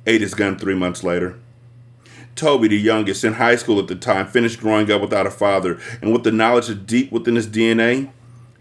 Ate 0.06 0.20
his 0.20 0.34
gun 0.34 0.56
three 0.56 0.76
months 0.76 1.02
later. 1.02 1.38
Toby, 2.36 2.68
the 2.68 2.76
youngest, 2.76 3.24
in 3.24 3.34
high 3.34 3.56
school 3.56 3.78
at 3.78 3.88
the 3.88 3.96
time, 3.96 4.26
finished 4.26 4.60
growing 4.60 4.90
up 4.92 5.00
without 5.00 5.26
a 5.26 5.30
father, 5.30 5.80
and 6.02 6.12
with 6.12 6.22
the 6.22 6.30
knowledge 6.30 6.86
deep 6.86 7.10
within 7.10 7.34
his 7.34 7.46
DNA, 7.46 8.10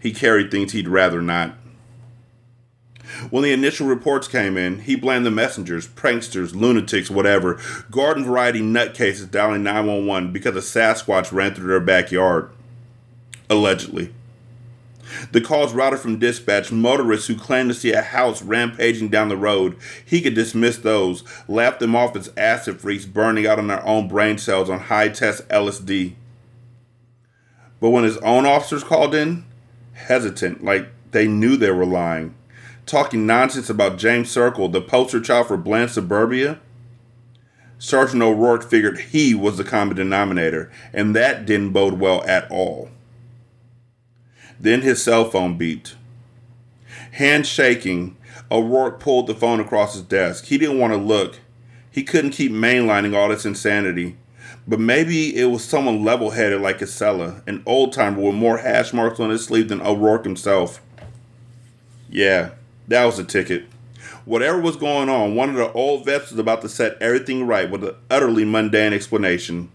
he 0.00 0.12
carried 0.12 0.50
things 0.50 0.72
he'd 0.72 0.88
rather 0.88 1.20
not. 1.20 1.54
When 3.30 3.42
the 3.42 3.52
initial 3.52 3.86
reports 3.86 4.28
came 4.28 4.56
in, 4.56 4.80
he 4.80 4.96
blamed 4.96 5.26
the 5.26 5.30
messengers, 5.30 5.86
pranksters, 5.86 6.54
lunatics, 6.54 7.10
whatever, 7.10 7.58
garden 7.90 8.24
variety 8.24 8.60
nutcases 8.60 9.30
dialing 9.30 9.62
911 9.62 10.32
because 10.32 10.56
a 10.56 10.60
Sasquatch 10.60 11.32
ran 11.32 11.54
through 11.54 11.68
their 11.68 11.80
backyard. 11.80 12.50
Allegedly. 13.48 14.12
The 15.32 15.40
calls 15.40 15.72
routed 15.72 16.00
from 16.00 16.18
dispatch, 16.18 16.72
motorists 16.72 17.28
who 17.28 17.36
claimed 17.36 17.70
to 17.70 17.74
see 17.74 17.92
a 17.92 18.02
house 18.02 18.42
rampaging 18.42 19.08
down 19.08 19.28
the 19.28 19.36
road, 19.36 19.76
he 20.04 20.20
could 20.20 20.34
dismiss 20.34 20.78
those, 20.78 21.22
laugh 21.48 21.78
them 21.78 21.94
off 21.94 22.16
as 22.16 22.32
acid 22.36 22.80
freaks 22.80 23.06
burning 23.06 23.46
out 23.46 23.58
on 23.58 23.68
their 23.68 23.84
own 23.86 24.08
brain 24.08 24.36
cells 24.36 24.68
on 24.68 24.80
high 24.80 25.08
test 25.08 25.48
LSD. 25.48 26.14
But 27.80 27.90
when 27.90 28.04
his 28.04 28.16
own 28.18 28.46
officers 28.46 28.82
called 28.82 29.14
in, 29.14 29.44
hesitant, 29.92 30.64
like 30.64 30.88
they 31.12 31.28
knew 31.28 31.56
they 31.56 31.70
were 31.70 31.86
lying 31.86 32.34
talking 32.86 33.26
nonsense 33.26 33.68
about 33.68 33.98
James 33.98 34.30
Circle, 34.30 34.68
the 34.68 34.80
poster 34.80 35.20
child 35.20 35.48
for 35.48 35.56
Bland 35.56 35.90
suburbia, 35.90 36.60
Sergeant 37.78 38.22
O'Rourke 38.22 38.62
figured 38.62 38.98
he 38.98 39.34
was 39.34 39.58
the 39.58 39.64
common 39.64 39.96
denominator, 39.96 40.70
and 40.92 41.14
that 41.14 41.44
didn't 41.44 41.72
bode 41.72 42.00
well 42.00 42.24
at 42.24 42.50
all. 42.50 42.88
Then 44.58 44.80
his 44.80 45.02
cell 45.02 45.28
phone 45.28 45.58
beeped. 45.58 45.94
Hand 47.12 47.46
shaking, 47.46 48.16
O'Rourke 48.50 49.00
pulled 49.00 49.26
the 49.26 49.34
phone 49.34 49.60
across 49.60 49.94
his 49.94 50.02
desk. 50.02 50.46
He 50.46 50.56
didn't 50.56 50.78
want 50.78 50.92
to 50.92 50.98
look. 50.98 51.40
He 51.90 52.02
couldn't 52.02 52.30
keep 52.30 52.52
mainlining 52.52 53.14
all 53.14 53.28
this 53.28 53.44
insanity. 53.44 54.16
But 54.68 54.80
maybe 54.80 55.36
it 55.36 55.46
was 55.46 55.64
someone 55.64 56.04
level 56.04 56.30
headed 56.30 56.60
like 56.60 56.78
Casella, 56.78 57.42
an 57.46 57.62
old 57.66 57.92
timer 57.92 58.20
with 58.20 58.34
more 58.34 58.58
hash 58.58 58.92
marks 58.92 59.20
on 59.20 59.30
his 59.30 59.44
sleeve 59.44 59.68
than 59.68 59.80
O'Rourke 59.80 60.24
himself. 60.24 60.80
Yeah, 62.08 62.50
that 62.88 63.04
was 63.04 63.16
the 63.16 63.24
ticket. 63.24 63.64
Whatever 64.24 64.60
was 64.60 64.76
going 64.76 65.08
on, 65.08 65.34
one 65.34 65.50
of 65.50 65.56
the 65.56 65.72
old 65.72 66.04
vets 66.04 66.30
was 66.30 66.38
about 66.38 66.62
to 66.62 66.68
set 66.68 67.00
everything 67.00 67.46
right 67.46 67.70
with 67.70 67.84
an 67.84 67.94
utterly 68.10 68.44
mundane 68.44 68.92
explanation. 68.92 69.70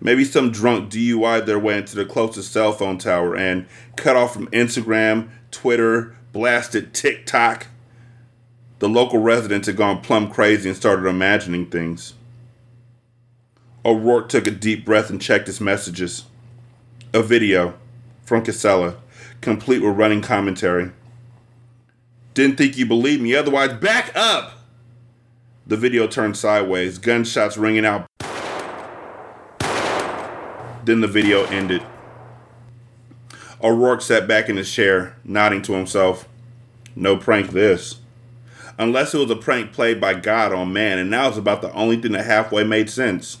Maybe 0.00 0.24
some 0.24 0.50
drunk 0.50 0.90
DUI 0.90 1.44
their 1.44 1.58
way 1.58 1.76
into 1.76 1.94
the 1.94 2.06
closest 2.06 2.52
cell 2.52 2.72
phone 2.72 2.96
tower 2.96 3.36
and 3.36 3.66
cut 3.96 4.16
off 4.16 4.32
from 4.32 4.46
Instagram, 4.48 5.28
Twitter, 5.50 6.16
blasted 6.32 6.94
TikTok. 6.94 7.66
The 8.78 8.88
local 8.88 9.18
residents 9.18 9.66
had 9.66 9.76
gone 9.76 10.00
plumb 10.00 10.30
crazy 10.30 10.70
and 10.70 10.76
started 10.76 11.06
imagining 11.06 11.66
things. 11.66 12.14
O'Rourke 13.84 14.30
took 14.30 14.46
a 14.46 14.50
deep 14.50 14.86
breath 14.86 15.10
and 15.10 15.20
checked 15.20 15.46
his 15.46 15.60
messages. 15.60 16.24
A 17.12 17.22
video 17.22 17.74
from 18.24 18.42
Casella, 18.42 18.96
complete 19.40 19.82
with 19.82 19.96
running 19.96 20.22
commentary. 20.22 20.92
Didn't 22.40 22.56
think 22.56 22.78
you 22.78 22.86
believed 22.86 23.20
me, 23.20 23.34
otherwise, 23.34 23.74
back 23.74 24.12
up! 24.16 24.60
The 25.66 25.76
video 25.76 26.06
turned 26.06 26.38
sideways, 26.38 26.96
gunshots 26.96 27.58
ringing 27.58 27.84
out. 27.84 28.06
Then 30.86 31.02
the 31.02 31.06
video 31.06 31.44
ended. 31.44 31.82
O'Rourke 33.62 34.00
sat 34.00 34.26
back 34.26 34.48
in 34.48 34.56
his 34.56 34.72
chair, 34.72 35.16
nodding 35.22 35.60
to 35.60 35.74
himself. 35.74 36.26
No 36.96 37.14
prank 37.14 37.50
this. 37.50 38.00
Unless 38.78 39.12
it 39.12 39.18
was 39.18 39.30
a 39.30 39.36
prank 39.36 39.74
played 39.74 40.00
by 40.00 40.14
God 40.14 40.54
on 40.54 40.72
man, 40.72 40.98
and 40.98 41.10
now 41.10 41.28
it's 41.28 41.36
about 41.36 41.60
the 41.60 41.70
only 41.74 42.00
thing 42.00 42.12
that 42.12 42.24
halfway 42.24 42.64
made 42.64 42.88
sense. 42.88 43.36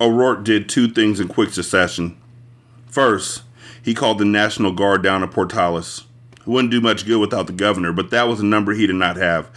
O'Rourke 0.00 0.44
did 0.44 0.68
two 0.68 0.86
things 0.86 1.18
in 1.18 1.26
quick 1.26 1.50
succession. 1.50 2.16
First, 2.86 3.42
he 3.82 3.92
called 3.92 4.20
the 4.20 4.24
National 4.24 4.70
Guard 4.70 5.02
down 5.02 5.22
to 5.22 5.26
Portales. 5.26 6.04
Wouldn't 6.46 6.70
do 6.70 6.80
much 6.80 7.06
good 7.06 7.20
without 7.20 7.46
the 7.46 7.52
governor, 7.52 7.92
but 7.92 8.10
that 8.10 8.28
was 8.28 8.40
a 8.40 8.44
number 8.44 8.72
he 8.72 8.86
did 8.86 8.96
not 8.96 9.16
have. 9.16 9.50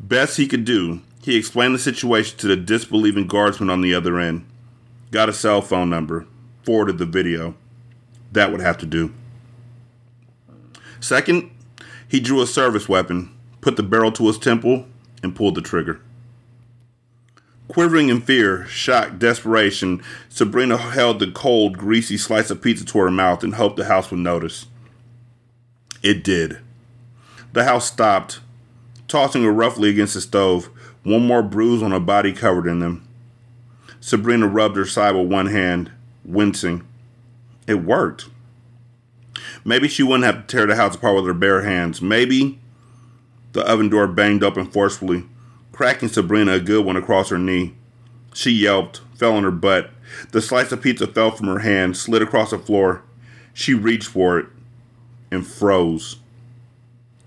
Best 0.00 0.36
he 0.36 0.46
could 0.46 0.64
do, 0.64 1.00
he 1.22 1.36
explained 1.36 1.74
the 1.74 1.78
situation 1.78 2.38
to 2.38 2.48
the 2.48 2.56
disbelieving 2.56 3.26
guardsman 3.26 3.70
on 3.70 3.80
the 3.80 3.94
other 3.94 4.18
end. 4.18 4.46
Got 5.10 5.28
a 5.28 5.32
cell 5.32 5.60
phone 5.60 5.90
number, 5.90 6.26
forwarded 6.64 6.98
the 6.98 7.06
video. 7.06 7.54
That 8.32 8.50
would 8.50 8.60
have 8.60 8.78
to 8.78 8.86
do. 8.86 9.12
Second, 11.00 11.50
he 12.08 12.18
drew 12.20 12.40
a 12.40 12.46
service 12.46 12.88
weapon, 12.88 13.30
put 13.60 13.76
the 13.76 13.82
barrel 13.82 14.12
to 14.12 14.26
his 14.26 14.38
temple, 14.38 14.86
and 15.22 15.36
pulled 15.36 15.54
the 15.54 15.60
trigger. 15.60 16.00
Quivering 17.68 18.08
in 18.08 18.20
fear, 18.20 18.66
shock, 18.66 19.18
desperation, 19.18 20.02
Sabrina 20.28 20.76
held 20.76 21.20
the 21.20 21.30
cold, 21.30 21.78
greasy 21.78 22.16
slice 22.16 22.50
of 22.50 22.60
pizza 22.60 22.84
to 22.84 22.98
her 22.98 23.10
mouth 23.10 23.42
and 23.42 23.54
hoped 23.54 23.76
the 23.76 23.84
house 23.84 24.10
would 24.10 24.20
notice. 24.20 24.66
It 26.02 26.24
did. 26.24 26.58
The 27.52 27.64
house 27.64 27.86
stopped, 27.86 28.40
tossing 29.06 29.44
her 29.44 29.52
roughly 29.52 29.88
against 29.88 30.14
the 30.14 30.20
stove, 30.20 30.68
one 31.04 31.26
more 31.26 31.42
bruise 31.42 31.82
on 31.82 31.92
her 31.92 32.00
body 32.00 32.32
covered 32.32 32.66
in 32.66 32.80
them. 32.80 33.06
Sabrina 34.00 34.48
rubbed 34.48 34.76
her 34.76 34.84
side 34.84 35.14
with 35.14 35.30
one 35.30 35.46
hand, 35.46 35.92
wincing. 36.24 36.84
It 37.68 37.84
worked. 37.84 38.28
Maybe 39.64 39.86
she 39.86 40.02
wouldn't 40.02 40.24
have 40.24 40.46
to 40.46 40.56
tear 40.56 40.66
the 40.66 40.74
house 40.74 40.96
apart 40.96 41.14
with 41.14 41.26
her 41.26 41.34
bare 41.34 41.62
hands. 41.62 42.02
Maybe 42.02 42.58
the 43.52 43.64
oven 43.68 43.88
door 43.88 44.08
banged 44.08 44.42
open 44.42 44.66
forcefully, 44.66 45.24
cracking 45.70 46.08
Sabrina 46.08 46.54
a 46.54 46.60
good 46.60 46.84
one 46.84 46.96
across 46.96 47.28
her 47.28 47.38
knee. 47.38 47.74
She 48.34 48.50
yelped, 48.50 49.02
fell 49.14 49.34
on 49.34 49.44
her 49.44 49.52
butt. 49.52 49.90
The 50.32 50.42
slice 50.42 50.72
of 50.72 50.82
pizza 50.82 51.06
fell 51.06 51.30
from 51.30 51.46
her 51.46 51.60
hand, 51.60 51.96
slid 51.96 52.22
across 52.22 52.50
the 52.50 52.58
floor. 52.58 53.02
She 53.54 53.72
reached 53.74 54.08
for 54.08 54.38
it 54.38 54.46
and 55.32 55.46
froze. 55.46 56.16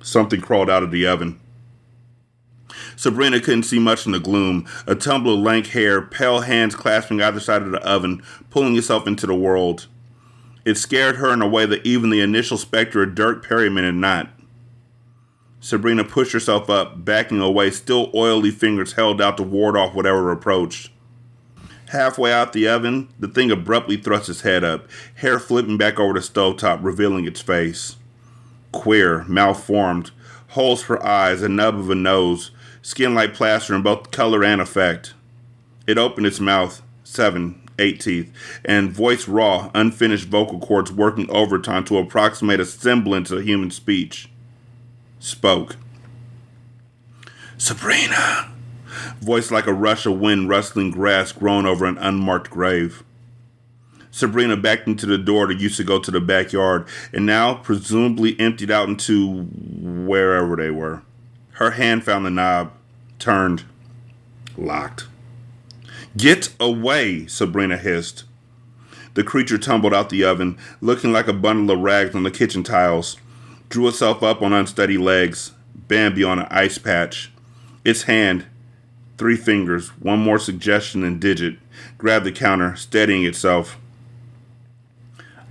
Something 0.01 0.41
crawled 0.41 0.69
out 0.69 0.83
of 0.83 0.91
the 0.91 1.07
oven. 1.07 1.39
Sabrina 2.95 3.39
couldn't 3.39 3.63
see 3.63 3.79
much 3.79 4.05
in 4.05 4.11
the 4.11 4.19
gloom. 4.19 4.65
A 4.87 4.95
tumble 4.95 5.33
of 5.33 5.39
lank 5.39 5.67
hair, 5.67 6.01
pale 6.01 6.41
hands 6.41 6.75
clasping 6.75 7.21
either 7.21 7.39
side 7.39 7.61
of 7.61 7.71
the 7.71 7.85
oven, 7.85 8.23
pulling 8.49 8.77
itself 8.77 9.07
into 9.07 9.27
the 9.27 9.35
world. 9.35 9.87
It 10.63 10.77
scared 10.77 11.17
her 11.17 11.31
in 11.31 11.41
a 11.41 11.47
way 11.47 11.65
that 11.65 11.85
even 11.85 12.09
the 12.09 12.21
initial 12.21 12.57
specter 12.57 13.03
of 13.03 13.15
Dirk 13.15 13.47
Perryman 13.47 13.83
had 13.83 13.95
not. 13.95 14.29
Sabrina 15.59 16.03
pushed 16.03 16.31
herself 16.31 16.69
up, 16.69 17.03
backing 17.03 17.41
away, 17.41 17.71
still 17.71 18.11
oily 18.13 18.51
fingers 18.51 18.93
held 18.93 19.21
out 19.21 19.37
to 19.37 19.43
ward 19.43 19.75
off 19.75 19.95
whatever 19.95 20.31
approached. 20.31 20.91
Halfway 21.95 22.33
out 22.33 22.51
the 22.51 22.67
oven, 22.67 23.07
the 23.21 23.29
thing 23.29 23.51
abruptly 23.51 23.95
thrusts 23.95 24.27
its 24.27 24.41
head 24.41 24.65
up, 24.65 24.89
hair 25.15 25.39
flipping 25.39 25.77
back 25.77 25.97
over 25.97 26.11
the 26.11 26.19
stovetop, 26.19 26.83
revealing 26.83 27.23
its 27.23 27.39
face. 27.39 27.95
Queer, 28.73 29.23
malformed, 29.29 30.11
holes 30.49 30.83
for 30.83 31.01
eyes, 31.05 31.41
a 31.41 31.47
nub 31.47 31.75
of 31.75 31.89
a 31.89 31.95
nose, 31.95 32.51
skin 32.81 33.15
like 33.15 33.33
plaster 33.33 33.73
in 33.73 33.81
both 33.81 34.11
color 34.11 34.43
and 34.43 34.59
effect. 34.59 35.13
It 35.87 35.97
opened 35.97 36.27
its 36.27 36.41
mouth, 36.41 36.81
seven, 37.05 37.61
eight 37.79 38.01
teeth, 38.01 38.29
and 38.65 38.91
voice 38.91 39.29
raw, 39.29 39.71
unfinished 39.73 40.27
vocal 40.27 40.59
cords 40.59 40.91
working 40.91 41.29
overtime 41.29 41.85
to 41.85 41.97
approximate 41.97 42.59
a 42.59 42.65
semblance 42.65 43.31
of 43.31 43.45
human 43.45 43.71
speech. 43.71 44.29
Spoke. 45.19 45.77
Sabrina, 47.57 48.51
voice 49.19 49.51
like 49.51 49.67
a 49.67 49.73
rush 49.73 50.05
of 50.05 50.19
wind 50.19 50.49
rustling 50.49 50.91
grass 50.91 51.31
grown 51.31 51.65
over 51.65 51.85
an 51.85 51.97
unmarked 51.97 52.49
grave. 52.49 53.03
Sabrina 54.11 54.55
backed 54.55 54.87
into 54.87 55.05
the 55.05 55.17
door 55.17 55.47
that 55.47 55.59
used 55.59 55.75
to 55.75 55.83
go 55.83 55.99
to 55.99 56.09
the 56.09 56.21
backyard 56.21 56.87
and 57.11 57.25
now 57.25 57.55
presumably 57.55 58.39
emptied 58.39 58.71
out 58.71 58.87
into 58.87 59.43
wherever 59.43 60.55
they 60.55 60.69
were. 60.69 61.01
Her 61.55 61.71
hand 61.71 62.05
found 62.05 62.25
the 62.25 62.29
knob, 62.29 62.71
turned, 63.19 63.63
locked. 64.57 65.07
Get 66.15 66.53
away, 66.61 67.27
Sabrina 67.27 67.75
hissed. 67.77 68.23
The 69.15 69.23
creature 69.23 69.57
tumbled 69.57 69.93
out 69.93 70.09
the 70.09 70.23
oven, 70.23 70.57
looking 70.79 71.11
like 71.11 71.27
a 71.27 71.33
bundle 71.33 71.75
of 71.75 71.81
rags 71.81 72.15
on 72.15 72.23
the 72.23 72.31
kitchen 72.31 72.63
tiles, 72.63 73.17
drew 73.67 73.87
itself 73.87 74.23
up 74.23 74.41
on 74.41 74.53
unsteady 74.53 74.97
legs, 74.97 75.51
Bambi 75.87 76.23
on 76.23 76.39
an 76.39 76.47
ice 76.49 76.77
patch. 76.77 77.31
Its 77.83 78.03
hand, 78.03 78.45
three 79.17 79.35
fingers, 79.35 79.89
one 79.99 80.19
more 80.19 80.39
suggestion 80.39 81.01
than 81.01 81.19
digit, 81.19 81.57
grabbed 81.97 82.25
the 82.25 82.31
counter, 82.31 82.75
steadying 82.75 83.23
itself. 83.23 83.77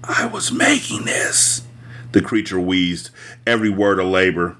I 0.02 0.26
was 0.26 0.52
making 0.52 1.04
this, 1.04 1.66
the 2.12 2.20
creature 2.20 2.60
wheezed, 2.60 3.10
every 3.46 3.70
word 3.70 3.98
a 3.98 4.04
labor. 4.04 4.56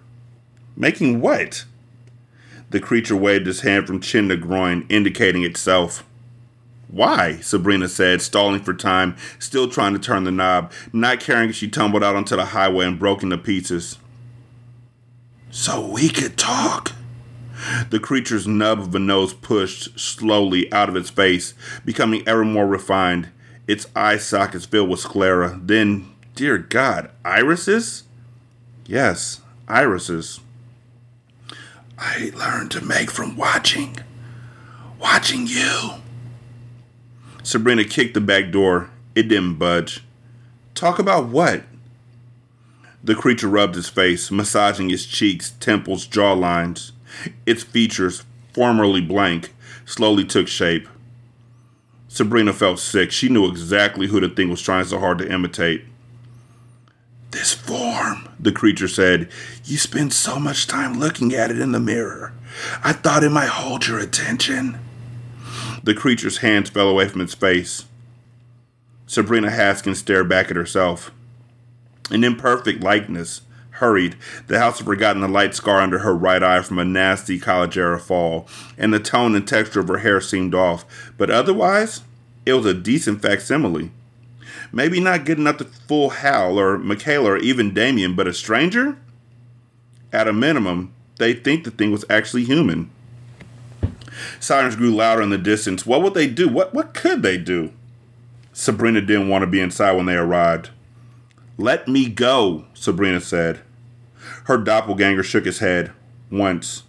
Making 0.76 1.20
what? 1.20 1.64
The 2.70 2.80
creature 2.80 3.16
waved 3.16 3.46
his 3.46 3.60
hand 3.60 3.86
from 3.86 4.00
chin 4.00 4.28
to 4.30 4.36
groin, 4.36 4.86
indicating 4.88 5.44
itself. 5.44 6.04
Why? 6.88 7.36
Sabrina 7.40 7.88
said, 7.88 8.22
stalling 8.22 8.62
for 8.62 8.72
time, 8.72 9.16
still 9.38 9.68
trying 9.68 9.92
to 9.92 9.98
turn 9.98 10.24
the 10.24 10.30
knob, 10.30 10.72
not 10.92 11.20
caring 11.20 11.50
if 11.50 11.56
she 11.56 11.68
tumbled 11.68 12.02
out 12.02 12.16
onto 12.16 12.36
the 12.36 12.46
highway 12.46 12.86
and 12.86 12.98
broke 12.98 13.22
into 13.22 13.36
pieces. 13.36 13.98
So 15.50 15.86
we 15.86 16.08
could 16.08 16.36
talk. 16.36 16.92
The 17.90 18.00
creature's 18.00 18.46
nub 18.46 18.80
of 18.80 18.94
a 18.94 18.98
nose 18.98 19.32
pushed 19.32 19.98
slowly 19.98 20.72
out 20.72 20.88
of 20.88 20.96
its 20.96 21.10
face, 21.10 21.54
becoming 21.84 22.26
ever 22.26 22.44
more 22.44 22.66
refined, 22.66 23.30
its 23.66 23.86
eye 23.94 24.18
sockets 24.18 24.66
filled 24.66 24.90
with 24.90 25.00
sclera. 25.00 25.58
Then, 25.62 26.12
dear 26.34 26.58
God, 26.58 27.10
irises? 27.24 28.04
Yes, 28.86 29.40
irises. 29.68 30.40
I 31.98 32.32
learned 32.34 32.70
to 32.72 32.84
make 32.84 33.10
from 33.10 33.36
watching. 33.36 33.96
Watching 34.98 35.46
you. 35.46 35.92
Sabrina 37.42 37.84
kicked 37.84 38.14
the 38.14 38.20
back 38.20 38.50
door. 38.50 38.90
It 39.14 39.28
didn't 39.28 39.54
budge. 39.54 40.02
Talk 40.74 40.98
about 40.98 41.28
what? 41.28 41.62
The 43.02 43.14
creature 43.14 43.48
rubbed 43.48 43.74
his 43.74 43.88
face, 43.88 44.30
massaging 44.30 44.88
his 44.88 45.06
cheeks, 45.06 45.50
temples, 45.60 46.06
jawlines. 46.06 46.92
Its 47.46 47.62
features, 47.62 48.24
formerly 48.52 49.00
blank, 49.00 49.54
slowly 49.84 50.24
took 50.24 50.48
shape. 50.48 50.88
Sabrina 52.08 52.52
felt 52.52 52.78
sick. 52.78 53.10
She 53.10 53.28
knew 53.28 53.48
exactly 53.48 54.06
who 54.06 54.20
the 54.20 54.28
thing 54.28 54.48
was 54.48 54.62
trying 54.62 54.84
so 54.84 54.98
hard 54.98 55.18
to 55.18 55.32
imitate. 55.32 55.84
This 57.32 57.52
form, 57.52 58.28
the 58.38 58.52
creature 58.52 58.86
said. 58.86 59.28
You 59.64 59.76
spend 59.76 60.12
so 60.12 60.38
much 60.38 60.68
time 60.68 61.00
looking 61.00 61.34
at 61.34 61.50
it 61.50 61.58
in 61.58 61.72
the 61.72 61.80
mirror. 61.80 62.32
I 62.84 62.92
thought 62.92 63.24
it 63.24 63.30
might 63.30 63.48
hold 63.48 63.88
your 63.88 63.98
attention. 63.98 64.78
The 65.82 65.94
creature's 65.94 66.38
hands 66.38 66.70
fell 66.70 66.88
away 66.88 67.08
from 67.08 67.20
its 67.20 67.34
face. 67.34 67.86
Sabrina 69.06 69.50
Haskins 69.50 69.98
stared 69.98 70.28
back 70.28 70.50
at 70.50 70.56
herself. 70.56 71.10
An 72.10 72.22
imperfect 72.22 72.82
likeness, 72.82 73.40
hurried. 73.74 74.16
The 74.46 74.58
house 74.58 74.78
had 74.78 74.86
forgotten 74.86 75.22
the 75.22 75.28
light 75.28 75.54
scar 75.54 75.80
under 75.80 76.00
her 76.00 76.14
right 76.14 76.42
eye 76.42 76.62
from 76.62 76.78
a 76.78 76.84
nasty 76.84 77.38
college 77.38 77.76
era 77.76 77.98
fall, 77.98 78.46
and 78.78 78.92
the 78.92 79.00
tone 79.00 79.34
and 79.34 79.46
texture 79.46 79.80
of 79.80 79.88
her 79.88 79.98
hair 79.98 80.20
seemed 80.20 80.54
off. 80.54 80.84
But 81.18 81.30
otherwise, 81.30 82.02
it 82.46 82.52
was 82.52 82.66
a 82.66 82.74
decent 82.74 83.20
facsimile. 83.20 83.90
Maybe 84.72 85.00
not 85.00 85.24
good 85.24 85.38
enough 85.38 85.58
to 85.58 85.64
fool 85.64 86.10
Hal 86.10 86.58
or 86.58 86.78
Michaela 86.78 87.32
or 87.32 87.36
even 87.38 87.74
Damien, 87.74 88.14
but 88.14 88.28
a 88.28 88.32
stranger? 88.32 88.96
At 90.12 90.28
a 90.28 90.32
minimum, 90.32 90.92
they 91.18 91.32
think 91.32 91.64
the 91.64 91.70
thing 91.70 91.90
was 91.90 92.04
actually 92.08 92.44
human. 92.44 92.90
Sirens 94.38 94.76
grew 94.76 94.94
louder 94.94 95.22
in 95.22 95.30
the 95.30 95.38
distance. 95.38 95.84
What 95.84 96.02
would 96.02 96.14
they 96.14 96.28
do? 96.28 96.48
What 96.48 96.72
what 96.74 96.94
could 96.94 97.22
they 97.22 97.36
do? 97.36 97.72
Sabrina 98.52 99.00
didn't 99.00 99.28
want 99.28 99.42
to 99.42 99.46
be 99.46 99.60
inside 99.60 99.92
when 99.92 100.06
they 100.06 100.14
arrived. 100.14 100.70
Let 101.56 101.86
me 101.86 102.08
go, 102.08 102.64
Sabrina 102.74 103.20
said. 103.20 103.60
Her 104.44 104.58
doppelganger 104.58 105.22
shook 105.22 105.44
his 105.44 105.60
head 105.60 105.92
once. 106.30 106.82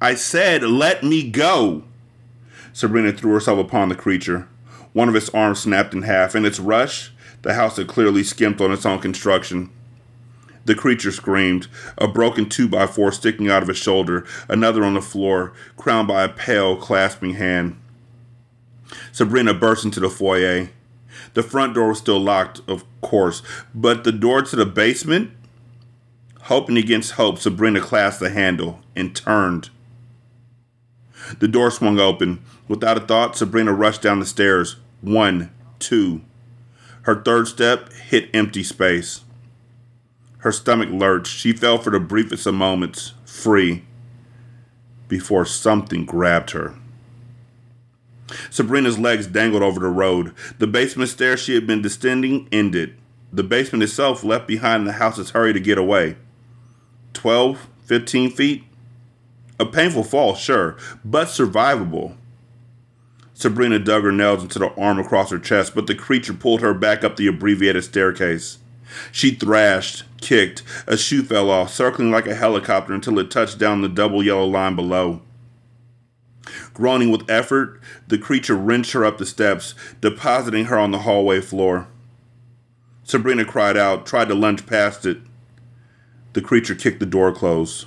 I 0.00 0.14
said, 0.14 0.62
let 0.62 1.02
me 1.02 1.30
go. 1.30 1.84
Sabrina 2.72 3.12
threw 3.12 3.32
herself 3.32 3.58
upon 3.58 3.88
the 3.88 3.94
creature. 3.94 4.48
One 4.92 5.08
of 5.08 5.16
its 5.16 5.30
arms 5.30 5.60
snapped 5.60 5.94
in 5.94 6.02
half. 6.02 6.34
In 6.34 6.44
its 6.44 6.60
rush, 6.60 7.10
the 7.40 7.54
house 7.54 7.78
had 7.78 7.86
clearly 7.86 8.22
skimped 8.22 8.60
on 8.60 8.72
its 8.72 8.84
own 8.84 8.98
construction. 8.98 9.70
The 10.66 10.74
creature 10.74 11.12
screamed, 11.12 11.68
a 11.96 12.08
broken 12.08 12.48
two 12.48 12.68
by 12.68 12.86
four 12.86 13.12
sticking 13.12 13.48
out 13.48 13.62
of 13.62 13.68
his 13.68 13.78
shoulder, 13.78 14.26
another 14.48 14.84
on 14.84 14.94
the 14.94 15.00
floor, 15.00 15.52
crowned 15.76 16.08
by 16.08 16.24
a 16.24 16.28
pale, 16.28 16.76
clasping 16.76 17.34
hand. 17.34 17.80
Sabrina 19.12 19.54
burst 19.54 19.84
into 19.84 20.00
the 20.00 20.10
foyer. 20.10 20.70
The 21.34 21.42
front 21.42 21.74
door 21.74 21.88
was 21.88 21.98
still 21.98 22.20
locked, 22.20 22.60
of 22.68 22.84
course, 23.00 23.42
but 23.74 24.04
the 24.04 24.12
door 24.12 24.42
to 24.42 24.56
the 24.56 24.66
basement? 24.66 25.30
Hoping 26.42 26.76
against 26.76 27.12
hope, 27.12 27.38
Sabrina 27.38 27.80
clasped 27.80 28.20
the 28.20 28.30
handle 28.30 28.80
and 28.94 29.14
turned. 29.14 29.70
The 31.38 31.48
door 31.48 31.70
swung 31.70 31.98
open. 31.98 32.40
Without 32.68 32.96
a 32.96 33.00
thought, 33.00 33.36
Sabrina 33.36 33.72
rushed 33.72 34.02
down 34.02 34.20
the 34.20 34.26
stairs. 34.26 34.76
One, 35.00 35.50
two. 35.78 36.22
Her 37.02 37.20
third 37.22 37.48
step 37.48 37.92
hit 37.92 38.30
empty 38.32 38.62
space. 38.62 39.22
Her 40.38 40.52
stomach 40.52 40.88
lurched. 40.90 41.36
She 41.36 41.52
fell 41.52 41.78
for 41.78 41.90
the 41.90 41.98
briefest 41.98 42.46
of 42.46 42.54
moments, 42.54 43.14
free, 43.24 43.84
before 45.08 45.44
something 45.44 46.04
grabbed 46.04 46.50
her. 46.52 46.76
Sabrina's 48.50 48.98
legs 48.98 49.26
dangled 49.26 49.62
over 49.62 49.80
the 49.80 49.88
road. 49.88 50.34
The 50.58 50.66
basement 50.66 51.10
stairs 51.10 51.40
she 51.40 51.54
had 51.54 51.66
been 51.66 51.82
descending 51.82 52.48
ended. 52.50 52.96
The 53.32 53.44
basement 53.44 53.84
itself 53.84 54.24
left 54.24 54.46
behind 54.46 54.86
the 54.86 54.92
house's 54.92 55.30
hurry 55.30 55.52
to 55.52 55.60
get 55.60 55.78
away. 55.78 56.16
Twelve, 57.12 57.68
fifteen 57.84 58.30
feet? 58.30 58.64
A 59.58 59.64
painful 59.64 60.04
fall, 60.04 60.34
sure, 60.34 60.76
but 61.04 61.28
survivable. 61.28 62.16
Sabrina 63.32 63.78
dug 63.78 64.02
her 64.02 64.12
nails 64.12 64.42
into 64.42 64.58
the 64.58 64.72
arm 64.74 64.98
across 64.98 65.30
her 65.30 65.38
chest, 65.38 65.74
but 65.74 65.86
the 65.86 65.94
creature 65.94 66.34
pulled 66.34 66.62
her 66.62 66.74
back 66.74 67.04
up 67.04 67.16
the 67.16 67.26
abbreviated 67.26 67.84
staircase. 67.84 68.58
She 69.12 69.32
thrashed, 69.32 70.04
kicked, 70.20 70.62
a 70.86 70.96
shoe 70.96 71.22
fell 71.22 71.50
off, 71.50 71.72
circling 71.72 72.10
like 72.10 72.26
a 72.26 72.34
helicopter 72.34 72.94
until 72.94 73.18
it 73.18 73.30
touched 73.30 73.58
down 73.58 73.82
the 73.82 73.88
double 73.88 74.22
yellow 74.22 74.46
line 74.46 74.74
below. 74.76 75.22
Groaning 76.74 77.10
with 77.10 77.28
effort, 77.30 77.80
the 78.08 78.18
creature 78.18 78.54
wrenched 78.54 78.92
her 78.92 79.04
up 79.04 79.18
the 79.18 79.26
steps, 79.26 79.74
depositing 80.00 80.66
her 80.66 80.78
on 80.78 80.90
the 80.90 81.00
hallway 81.00 81.40
floor. 81.40 81.88
Sabrina 83.04 83.44
cried 83.44 83.76
out, 83.76 84.06
tried 84.06 84.28
to 84.28 84.34
lunge 84.34 84.66
past 84.66 85.06
it. 85.06 85.18
The 86.32 86.40
creature 86.40 86.74
kicked 86.74 87.00
the 87.00 87.06
door 87.06 87.32
closed. 87.32 87.86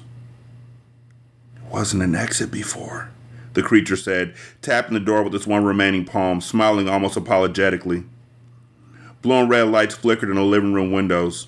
Wasn't 1.70 2.02
an 2.02 2.16
exit 2.16 2.52
before, 2.52 3.12
the 3.54 3.62
creature 3.62 3.96
said, 3.96 4.34
tapping 4.62 4.94
the 4.94 5.00
door 5.00 5.24
with 5.24 5.36
its 5.36 5.46
one 5.46 5.66
remaining 5.66 6.06
palm, 6.06 6.42
smiling 6.42 6.90
almost 6.90 7.16
apologetically. 7.16 8.06
Blue 9.22 9.36
and 9.36 9.50
red 9.50 9.68
lights 9.68 9.96
flickered 9.96 10.30
in 10.30 10.36
the 10.36 10.44
living 10.44 10.74
room 10.74 10.92
windows. 10.92 11.48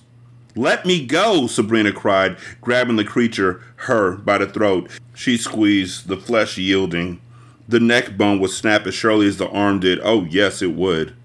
Let 0.56 0.86
me 0.86 1.06
go, 1.06 1.48
Sabrina 1.48 1.94
cried, 1.94 2.38
grabbing 2.60 2.98
the 2.98 3.06
creature, 3.06 3.62
her, 3.78 4.18
by 4.18 4.38
the 4.38 4.48
throat. 4.48 4.90
She 5.14 5.38
squeezed, 5.38 6.08
the 6.08 6.18
flesh 6.18 6.58
yielding. 6.58 7.22
The 7.70 7.80
neck 7.80 8.18
bone 8.18 8.40
would 8.40 8.52
snap 8.52 8.86
as 8.86 8.94
surely 8.94 9.28
as 9.28 9.38
the 9.38 9.48
arm 9.50 9.80
did. 9.80 10.00
Oh, 10.04 10.26
yes, 10.26 10.62
it 10.62 10.74
would. 10.74 11.16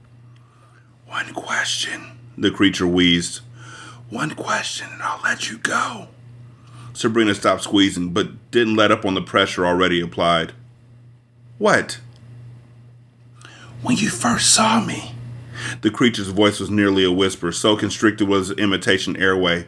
One 1.07 1.35
question, 1.35 2.19
the 2.39 2.53
creature 2.53 2.87
wheezed. 2.87 3.41
One 4.11 4.35
question, 4.37 4.87
and 4.93 5.03
I'll 5.03 5.21
let 5.25 5.51
you 5.51 5.59
go. 5.59 6.07
Sabrina 6.93 7.35
stopped 7.35 7.65
squeezing, 7.65 8.11
but 8.11 8.51
didn't 8.53 8.77
let 8.77 8.93
up 8.93 9.05
on 9.05 9.15
the 9.15 9.23
pressure 9.23 9.67
already 9.67 10.01
applied. 10.01 10.53
What? 11.59 11.99
When 13.83 13.97
you 13.97 14.09
first 14.09 14.55
saw 14.55 14.81
me, 14.85 15.16
the 15.81 15.91
creature's 15.91 16.29
voice 16.29 16.61
was 16.61 16.71
nearly 16.71 17.05
a 17.05 17.11
whisper, 17.11 17.53
so 17.53 17.77
constricted 17.77 18.29
was 18.29 18.49
the 18.49 18.57
imitation 18.57 19.17
airway. 19.17 19.67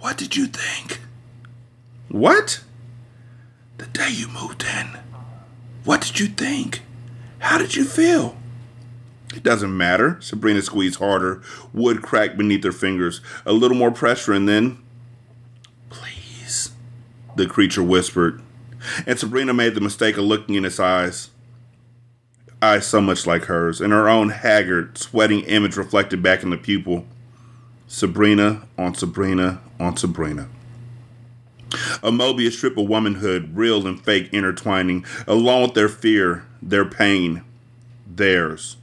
What 0.00 0.16
did 0.16 0.36
you 0.36 0.46
think? 0.46 1.00
What? 2.08 2.62
The 3.78 3.86
day 3.86 4.10
you 4.10 4.28
moved 4.28 4.64
in. 4.64 4.98
What 5.84 6.02
did 6.02 6.20
you 6.20 6.26
think? 6.26 6.82
How 7.38 7.58
did 7.58 7.74
you 7.74 7.84
feel? 7.84 8.36
It 9.34 9.42
doesn't 9.42 9.76
matter. 9.76 10.18
Sabrina 10.20 10.60
squeezed 10.62 10.98
harder. 10.98 11.42
Wood 11.72 12.02
cracked 12.02 12.36
beneath 12.36 12.64
her 12.64 12.72
fingers. 12.72 13.20
A 13.46 13.52
little 13.52 13.76
more 13.76 13.90
pressure, 13.90 14.32
and 14.32 14.48
then. 14.48 14.82
Please, 15.88 16.72
the 17.36 17.46
creature 17.46 17.82
whispered. 17.82 18.42
And 19.06 19.18
Sabrina 19.18 19.54
made 19.54 19.74
the 19.74 19.80
mistake 19.80 20.16
of 20.16 20.24
looking 20.24 20.56
in 20.56 20.64
its 20.64 20.80
eyes 20.80 21.29
eyes 22.62 22.86
so 22.86 23.00
much 23.00 23.26
like 23.26 23.44
hers, 23.44 23.80
and 23.80 23.92
her 23.92 24.08
own 24.08 24.30
haggard, 24.30 24.98
sweating 24.98 25.40
image 25.42 25.76
reflected 25.76 26.22
back 26.22 26.42
in 26.42 26.50
the 26.50 26.56
pupil. 26.56 27.06
Sabrina 27.86 28.68
on 28.78 28.94
Sabrina 28.94 29.60
on 29.78 29.96
Sabrina. 29.96 30.48
A 32.02 32.10
Mobius 32.10 32.52
strip 32.52 32.76
of 32.76 32.88
womanhood, 32.88 33.56
real 33.56 33.86
and 33.86 34.00
fake 34.00 34.28
intertwining, 34.32 35.04
along 35.26 35.62
with 35.62 35.74
their 35.74 35.88
fear, 35.88 36.44
their 36.60 36.84
pain, 36.84 37.42
theirs. 38.06 38.76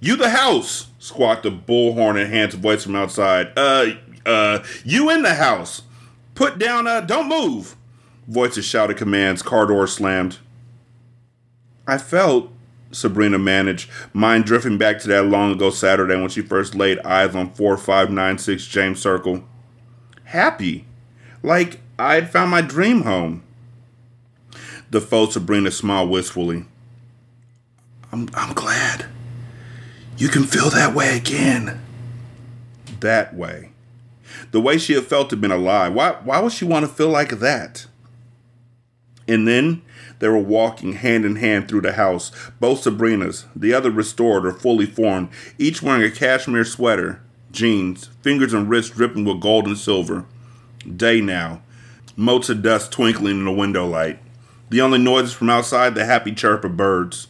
You 0.00 0.16
the 0.16 0.30
house, 0.30 0.88
squawked 0.98 1.46
a 1.46 1.50
bullhorn 1.50 2.20
enhanced 2.20 2.58
voice 2.58 2.84
from 2.84 2.94
outside. 2.96 3.52
Uh, 3.56 3.92
uh, 4.26 4.64
you 4.84 5.10
in 5.10 5.22
the 5.22 5.34
house. 5.34 5.82
Put 6.34 6.58
down, 6.58 6.86
uh, 6.86 7.00
don't 7.00 7.28
move. 7.28 7.76
Voices 8.26 8.64
shouted 8.64 8.96
commands, 8.96 9.42
car 9.42 9.66
door 9.66 9.86
slammed. 9.86 10.38
I 11.86 11.98
felt, 11.98 12.50
Sabrina 12.92 13.38
managed, 13.38 13.90
mind 14.12 14.44
drifting 14.44 14.78
back 14.78 14.98
to 15.00 15.08
that 15.08 15.26
long 15.26 15.52
ago 15.52 15.70
Saturday 15.70 16.16
when 16.16 16.28
she 16.28 16.40
first 16.40 16.74
laid 16.74 16.98
eyes 17.00 17.34
on 17.34 17.50
4596 17.52 18.66
James 18.66 19.00
Circle. 19.00 19.44
Happy. 20.24 20.86
Like 21.42 21.80
I'd 21.98 22.30
found 22.30 22.50
my 22.50 22.62
dream 22.62 23.02
home. 23.02 23.42
The 24.90 25.00
faux 25.00 25.34
Sabrina 25.34 25.70
smiled 25.70 26.10
wistfully. 26.10 26.64
I'm, 28.12 28.28
I'm 28.34 28.54
glad. 28.54 29.06
You 30.16 30.28
can 30.28 30.44
feel 30.44 30.70
that 30.70 30.94
way 30.94 31.16
again. 31.16 31.80
That 33.00 33.34
way. 33.34 33.70
The 34.52 34.60
way 34.60 34.78
she 34.78 34.94
had 34.94 35.04
felt 35.04 35.30
had 35.30 35.40
been 35.40 35.50
a 35.50 35.56
lie. 35.56 35.88
Why, 35.88 36.12
why 36.22 36.40
would 36.40 36.52
she 36.52 36.64
want 36.64 36.86
to 36.86 36.92
feel 36.92 37.08
like 37.08 37.40
that? 37.40 37.86
And 39.26 39.48
then 39.48 39.82
they 40.24 40.30
were 40.30 40.38
walking 40.38 40.94
hand 40.94 41.26
in 41.26 41.36
hand 41.36 41.68
through 41.68 41.82
the 41.82 41.92
house, 41.92 42.32
both 42.58 42.80
Sabrina's, 42.80 43.44
the 43.54 43.74
other 43.74 43.90
restored 43.90 44.46
or 44.46 44.52
fully 44.52 44.86
formed, 44.86 45.28
each 45.58 45.82
wearing 45.82 46.02
a 46.02 46.10
cashmere 46.10 46.64
sweater, 46.64 47.20
jeans, 47.52 48.06
fingers 48.22 48.54
and 48.54 48.70
wrists 48.70 48.96
dripping 48.96 49.26
with 49.26 49.42
gold 49.42 49.66
and 49.66 49.76
silver. 49.76 50.24
Day 50.96 51.20
now, 51.20 51.60
motes 52.16 52.48
of 52.48 52.62
dust 52.62 52.90
twinkling 52.90 53.40
in 53.40 53.44
the 53.44 53.52
window 53.52 53.86
light. 53.86 54.18
The 54.70 54.80
only 54.80 54.96
noises 54.96 55.34
from 55.34 55.50
outside 55.50 55.94
the 55.94 56.06
happy 56.06 56.32
chirp 56.32 56.64
of 56.64 56.74
birds. 56.74 57.26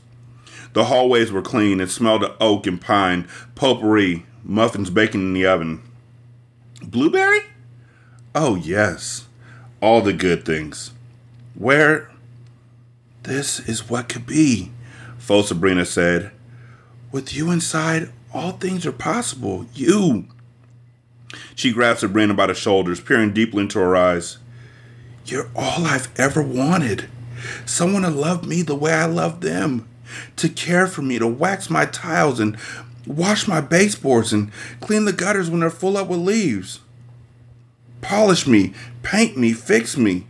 The 0.72 0.84
hallways 0.84 1.32
were 1.32 1.42
clean 1.42 1.80
and 1.80 1.90
smelled 1.90 2.22
of 2.22 2.36
oak 2.40 2.64
and 2.64 2.80
pine, 2.80 3.26
potpourri, 3.56 4.24
muffins 4.44 4.90
baking 4.90 5.22
in 5.22 5.32
the 5.32 5.46
oven. 5.46 5.82
Blueberry? 6.80 7.40
Oh, 8.36 8.54
yes. 8.54 9.26
All 9.80 10.00
the 10.00 10.12
good 10.12 10.44
things. 10.44 10.92
Where 11.56 12.08
this 13.24 13.60
is 13.60 13.88
what 13.88 14.08
could 14.08 14.26
be, 14.26 14.70
Faux 15.18 15.48
Sabrina 15.48 15.84
said. 15.84 16.30
With 17.10 17.34
you 17.34 17.50
inside, 17.50 18.10
all 18.32 18.52
things 18.52 18.86
are 18.86 18.92
possible. 18.92 19.66
You. 19.74 20.26
She 21.54 21.72
grabbed 21.72 22.00
Sabrina 22.00 22.34
by 22.34 22.46
the 22.46 22.54
shoulders, 22.54 23.00
peering 23.00 23.32
deeply 23.32 23.62
into 23.62 23.78
her 23.78 23.96
eyes. 23.96 24.38
You're 25.26 25.48
all 25.56 25.86
I've 25.86 26.08
ever 26.18 26.42
wanted. 26.42 27.08
Someone 27.64 28.02
to 28.02 28.10
love 28.10 28.46
me 28.46 28.62
the 28.62 28.74
way 28.74 28.92
I 28.92 29.06
love 29.06 29.40
them. 29.40 29.88
To 30.36 30.48
care 30.48 30.86
for 30.86 31.02
me, 31.02 31.18
to 31.18 31.26
wax 31.26 31.70
my 31.70 31.86
tiles 31.86 32.38
and 32.38 32.56
wash 33.06 33.48
my 33.48 33.60
baseboards 33.60 34.32
and 34.32 34.50
clean 34.80 35.04
the 35.04 35.12
gutters 35.12 35.50
when 35.50 35.60
they're 35.60 35.70
full 35.70 35.96
up 35.96 36.08
with 36.08 36.20
leaves. 36.20 36.80
polish 38.00 38.46
me, 38.46 38.74
paint 39.02 39.36
me, 39.36 39.52
fix 39.54 39.96
me. 39.96 40.26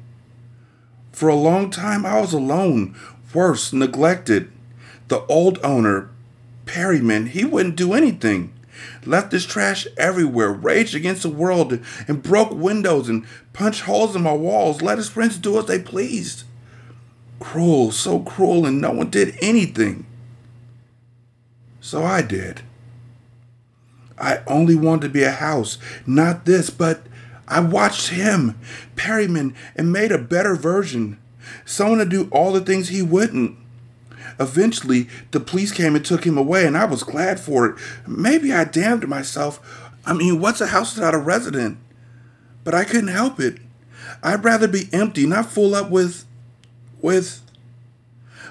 For 1.14 1.28
a 1.28 1.36
long 1.36 1.70
time, 1.70 2.04
I 2.04 2.20
was 2.20 2.32
alone, 2.32 2.96
worse, 3.32 3.72
neglected. 3.72 4.50
The 5.06 5.20
old 5.26 5.60
owner, 5.62 6.10
Perryman, 6.66 7.26
he 7.26 7.44
wouldn't 7.44 7.76
do 7.76 7.92
anything. 7.92 8.52
Left 9.06 9.30
his 9.30 9.46
trash 9.46 9.86
everywhere, 9.96 10.50
raged 10.50 10.92
against 10.96 11.22
the 11.22 11.28
world, 11.28 11.78
and 12.08 12.20
broke 12.20 12.50
windows 12.50 13.08
and 13.08 13.24
punched 13.52 13.82
holes 13.82 14.16
in 14.16 14.22
my 14.22 14.32
walls, 14.32 14.82
let 14.82 14.98
his 14.98 15.08
friends 15.08 15.38
do 15.38 15.56
as 15.56 15.66
they 15.66 15.78
pleased. 15.78 16.42
Cruel, 17.38 17.92
so 17.92 18.18
cruel, 18.18 18.66
and 18.66 18.80
no 18.80 18.90
one 18.90 19.10
did 19.10 19.36
anything. 19.40 20.06
So 21.80 22.02
I 22.02 22.22
did. 22.22 22.62
I 24.18 24.40
only 24.48 24.74
wanted 24.74 25.02
to 25.02 25.08
be 25.10 25.22
a 25.22 25.30
house, 25.30 25.78
not 26.06 26.44
this, 26.44 26.70
but 26.70 27.06
I 27.46 27.60
watched 27.60 28.08
him, 28.08 28.58
Perryman, 28.96 29.54
and 29.76 29.92
made 29.92 30.12
a 30.12 30.18
better 30.18 30.54
version. 30.54 31.18
Someone 31.64 31.98
to 31.98 32.04
do 32.04 32.28
all 32.30 32.52
the 32.52 32.60
things 32.60 32.88
he 32.88 33.02
wouldn't. 33.02 33.58
Eventually, 34.40 35.08
the 35.30 35.40
police 35.40 35.70
came 35.70 35.94
and 35.94 36.04
took 36.04 36.24
him 36.24 36.38
away, 36.38 36.66
and 36.66 36.76
I 36.76 36.86
was 36.86 37.02
glad 37.02 37.38
for 37.38 37.66
it. 37.66 37.76
Maybe 38.06 38.52
I 38.52 38.64
damned 38.64 39.06
myself. 39.06 39.60
I 40.04 40.12
mean, 40.12 40.40
what's 40.40 40.60
a 40.60 40.68
house 40.68 40.94
without 40.94 41.14
a 41.14 41.18
resident? 41.18 41.78
But 42.64 42.74
I 42.74 42.84
couldn't 42.84 43.08
help 43.08 43.38
it. 43.38 43.58
I'd 44.22 44.44
rather 44.44 44.68
be 44.68 44.88
empty, 44.92 45.26
not 45.26 45.46
full 45.46 45.74
up 45.74 45.90
with. 45.90 46.24
with. 47.00 47.42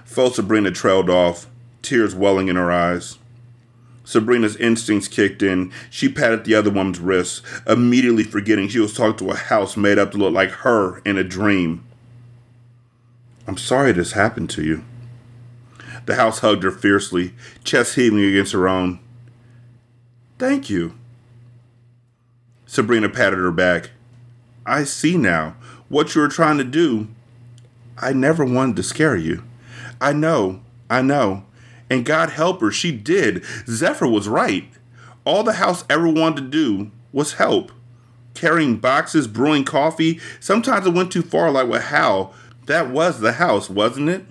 Felt 0.06 0.36
Sabrina 0.36 0.72
trailed 0.72 1.10
off, 1.10 1.48
tears 1.82 2.14
welling 2.14 2.48
in 2.48 2.56
her 2.56 2.72
eyes. 2.72 3.18
Sabrina's 4.04 4.56
instincts 4.58 5.08
kicked 5.08 5.42
in. 5.42 5.72
She 5.90 6.10
patted 6.10 6.44
the 6.44 6.56
other 6.56 6.70
woman's 6.70 7.00
wrist, 7.00 7.42
immediately 7.68 8.24
forgetting 8.24 8.68
she 8.68 8.80
was 8.80 8.94
talking 8.94 9.18
to 9.26 9.34
a 9.34 9.38
house 9.38 9.78
made 9.78 9.98
up 9.98 10.12
to 10.12 10.18
look 10.18 10.34
like 10.34 10.50
her 10.50 11.00
in 11.00 11.18
a 11.18 11.24
dream. 11.24 11.86
I'm 13.48 13.58
sorry 13.58 13.92
this 13.92 14.14
happened 14.14 14.50
to 14.52 14.64
you. 14.64 14.84
The 16.06 16.16
house 16.16 16.40
hugged 16.40 16.64
her 16.64 16.72
fiercely, 16.72 17.34
chest 17.64 17.96
heaving 17.96 18.24
against 18.24 18.54
her 18.54 18.68
own. 18.68 19.00
Thank 20.38 20.70
you. 20.70 20.94
Sabrina 22.66 23.08
patted 23.08 23.40
her 23.40 23.52
back. 23.52 23.92
I 24.66 24.84
see 24.84 25.18
now 25.18 25.56
what 25.90 26.16
you 26.16 26.22
were 26.22 26.28
trying 26.28 26.58
to 26.58 26.64
do. 26.64 27.08
I 27.98 28.14
never 28.14 28.44
wanted 28.44 28.76
to 28.78 28.84
scare 28.84 29.16
you. 29.16 29.44
I 30.02 30.12
know, 30.12 30.62
I 30.90 31.02
know. 31.02 31.46
And 31.90 32.06
God 32.06 32.32
help 32.32 32.62
her, 32.62 32.72
she 32.72 32.92
did. 32.92 33.44
Zephyr 33.68 34.08
was 34.08 34.28
right. 34.28 34.68
All 35.26 35.44
the 35.44 35.54
house 35.54 35.86
ever 35.90 36.08
wanted 36.08 36.42
to 36.42 36.48
do 36.50 36.92
was 37.12 37.34
help. 37.34 37.72
Carrying 38.34 38.78
boxes, 38.78 39.28
brewing 39.28 39.64
coffee. 39.64 40.20
Sometimes 40.40 40.88
it 40.88 40.94
went 40.94 41.12
too 41.12 41.22
far, 41.22 41.52
like 41.52 41.68
with 41.68 41.84
Hal. 41.84 42.34
That 42.66 42.90
was 42.90 43.20
the 43.20 43.34
house, 43.34 43.70
wasn't 43.70 44.10
it? 44.10 44.26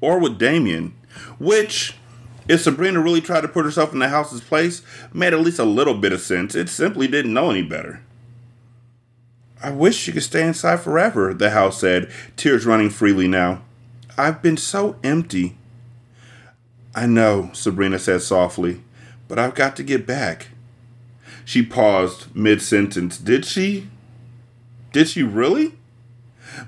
Or 0.00 0.18
with 0.18 0.38
Damien. 0.38 0.94
Which, 1.38 1.96
if 2.48 2.62
Sabrina 2.62 3.00
really 3.00 3.20
tried 3.20 3.42
to 3.42 3.48
put 3.48 3.64
herself 3.64 3.92
in 3.92 3.98
the 3.98 4.08
house's 4.08 4.40
place, 4.40 4.82
made 5.12 5.34
at 5.34 5.40
least 5.40 5.58
a 5.58 5.64
little 5.64 5.94
bit 5.94 6.12
of 6.12 6.20
sense. 6.20 6.54
It 6.54 6.68
simply 6.68 7.08
didn't 7.08 7.34
know 7.34 7.50
any 7.50 7.62
better. 7.62 8.02
I 9.62 9.70
wish 9.70 9.96
she 9.96 10.12
could 10.12 10.22
stay 10.22 10.46
inside 10.46 10.80
forever, 10.80 11.32
the 11.34 11.50
house 11.50 11.80
said, 11.80 12.10
tears 12.36 12.66
running 12.66 12.90
freely 12.90 13.26
now. 13.26 13.62
I've 14.16 14.42
been 14.42 14.56
so 14.56 14.96
empty. 15.02 15.56
I 16.96 17.04
know, 17.04 17.50
Sabrina 17.52 17.98
said 17.98 18.22
softly, 18.22 18.80
but 19.28 19.38
I've 19.38 19.54
got 19.54 19.76
to 19.76 19.82
get 19.82 20.06
back. 20.06 20.48
She 21.44 21.62
paused 21.62 22.34
mid 22.34 22.62
sentence. 22.62 23.18
Did 23.18 23.44
she? 23.44 23.88
Did 24.92 25.06
she 25.06 25.22
really? 25.22 25.74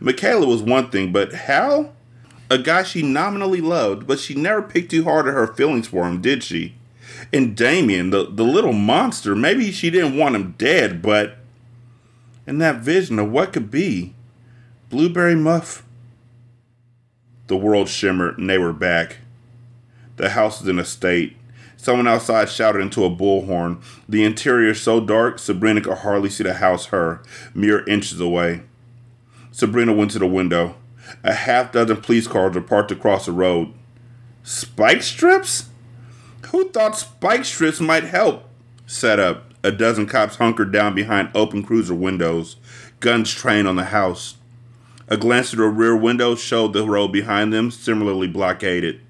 Michaela 0.00 0.46
was 0.46 0.62
one 0.62 0.90
thing, 0.90 1.12
but 1.12 1.32
Hal? 1.32 1.94
A 2.50 2.58
guy 2.58 2.82
she 2.82 3.02
nominally 3.02 3.62
loved, 3.62 4.06
but 4.06 4.18
she 4.20 4.34
never 4.34 4.60
picked 4.60 4.90
too 4.90 5.04
hard 5.04 5.26
at 5.26 5.34
her 5.34 5.54
feelings 5.54 5.88
for 5.88 6.06
him, 6.06 6.20
did 6.20 6.42
she? 6.42 6.74
And 7.32 7.56
Damien, 7.56 8.10
the, 8.10 8.24
the 8.24 8.44
little 8.44 8.74
monster, 8.74 9.34
maybe 9.34 9.72
she 9.72 9.90
didn't 9.90 10.16
want 10.16 10.34
him 10.34 10.54
dead, 10.58 11.00
but 11.00 11.38
And 12.46 12.60
that 12.60 12.80
vision 12.80 13.18
of 13.18 13.30
what 13.30 13.54
could 13.54 13.70
be, 13.70 14.14
Blueberry 14.90 15.34
Muff. 15.34 15.84
The 17.46 17.56
world 17.56 17.88
shimmered 17.88 18.38
and 18.38 18.48
they 18.48 18.58
were 18.58 18.74
back. 18.74 19.18
The 20.18 20.30
house 20.30 20.60
is 20.60 20.68
in 20.68 20.78
a 20.78 20.84
state. 20.84 21.36
Someone 21.76 22.08
outside 22.08 22.48
shouted 22.48 22.80
into 22.80 23.04
a 23.04 23.10
bullhorn. 23.10 23.80
The 24.08 24.24
interior 24.24 24.74
so 24.74 25.00
dark, 25.00 25.38
Sabrina 25.38 25.80
could 25.80 25.98
hardly 25.98 26.28
see 26.28 26.42
the 26.42 26.54
house 26.54 26.86
her, 26.86 27.22
mere 27.54 27.84
inches 27.86 28.20
away. 28.20 28.62
Sabrina 29.52 29.92
went 29.92 30.10
to 30.10 30.18
the 30.18 30.26
window. 30.26 30.74
A 31.22 31.32
half 31.32 31.72
dozen 31.72 31.98
police 31.98 32.26
cars 32.26 32.54
were 32.54 32.60
parked 32.60 32.90
across 32.90 33.26
the 33.26 33.32
road. 33.32 33.72
Spike 34.42 35.02
strips? 35.02 35.68
Who 36.48 36.68
thought 36.70 36.98
spike 36.98 37.44
strips 37.44 37.80
might 37.80 38.04
help? 38.04 38.44
Set 38.86 39.20
up. 39.20 39.44
A 39.62 39.70
dozen 39.70 40.06
cops 40.06 40.36
hunkered 40.36 40.72
down 40.72 40.94
behind 40.94 41.30
open 41.34 41.62
cruiser 41.62 41.94
windows, 41.94 42.56
guns 43.00 43.32
trained 43.32 43.68
on 43.68 43.76
the 43.76 43.86
house. 43.86 44.36
A 45.08 45.16
glance 45.16 45.50
through 45.50 45.66
the 45.66 45.70
rear 45.70 45.96
window 45.96 46.34
showed 46.34 46.72
the 46.72 46.86
road 46.86 47.08
behind 47.08 47.52
them 47.52 47.70
similarly 47.70 48.28
blockaded. 48.28 49.00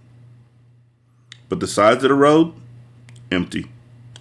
But 1.49 1.61
the 1.61 1.67
sides 1.67 2.03
of 2.05 2.11
the 2.11 2.15
road, 2.15 2.53
empty. 3.31 3.71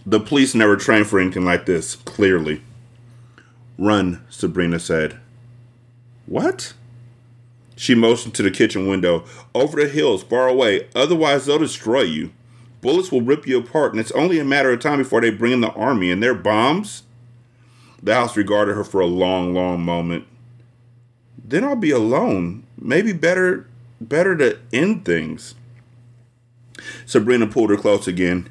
The 0.06 0.20
police 0.20 0.56
never 0.56 0.78
trained 0.78 1.08
for 1.08 1.20
anything 1.20 1.46
like 1.46 1.66
this, 1.66 1.96
clearly. 1.96 2.62
Run, 3.78 4.24
Sabrina 4.30 4.80
said. 4.80 5.20
What? 6.26 6.74
She 7.76 7.94
motioned 7.94 8.34
to 8.36 8.44
the 8.44 8.52
kitchen 8.52 8.88
window. 8.88 9.26
Over 9.54 9.82
the 9.82 9.90
hills, 9.90 10.24
far 10.24 10.48
away, 10.48 10.88
otherwise 10.96 11.46
they'll 11.46 11.60
destroy 11.60 12.02
you. 12.02 12.32
Bullets 12.82 13.12
will 13.12 13.22
rip 13.22 13.46
you 13.46 13.60
apart, 13.60 13.92
and 13.92 14.00
it's 14.00 14.12
only 14.14 14.40
a 14.40 14.46
matter 14.46 14.72
of 14.72 14.80
time 14.80 15.00
before 15.00 15.22
they 15.22 15.30
bring 15.30 15.52
in 15.52 15.62
the 15.62 15.72
army 15.74 16.12
and 16.12 16.24
their 16.24 16.34
bombs. 16.34 17.04
The 18.02 18.14
house 18.14 18.38
regarded 18.38 18.76
her 18.76 18.84
for 18.84 19.02
a 19.02 19.08
long, 19.08 19.54
long 19.54 19.82
moment. 19.82 20.26
Then 21.44 21.64
I'll 21.64 21.76
be 21.76 21.92
alone. 21.92 22.64
Maybe 22.80 23.14
better 23.14 23.68
better 24.00 24.36
to 24.38 24.60
end 24.72 25.06
things. 25.06 25.56
Sabrina 27.06 27.48
pulled 27.48 27.70
her 27.70 27.78
close 27.78 28.08
again. 28.08 28.50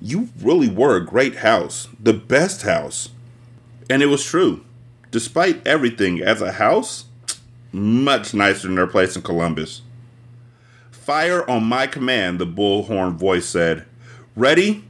You 0.00 0.28
really 0.40 0.68
were 0.68 0.96
a 0.96 1.04
great 1.04 1.36
house. 1.36 1.88
The 1.98 2.12
best 2.12 2.62
house. 2.62 3.10
And 3.88 4.02
it 4.02 4.06
was 4.06 4.24
true. 4.24 4.64
Despite 5.10 5.66
everything, 5.66 6.20
as 6.20 6.42
a 6.42 6.52
house, 6.52 7.04
much 7.72 8.34
nicer 8.34 8.66
than 8.68 8.76
their 8.76 8.86
place 8.86 9.16
in 9.16 9.22
Columbus. 9.22 9.82
Fire 10.90 11.48
on 11.48 11.64
my 11.64 11.86
command, 11.86 12.38
the 12.38 12.46
bullhorn 12.46 13.16
voice 13.16 13.46
said. 13.46 13.84
Ready? 14.34 14.84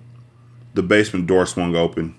The 0.74 0.82
basement 0.82 1.26
door 1.26 1.46
swung 1.46 1.74
open. 1.74 2.14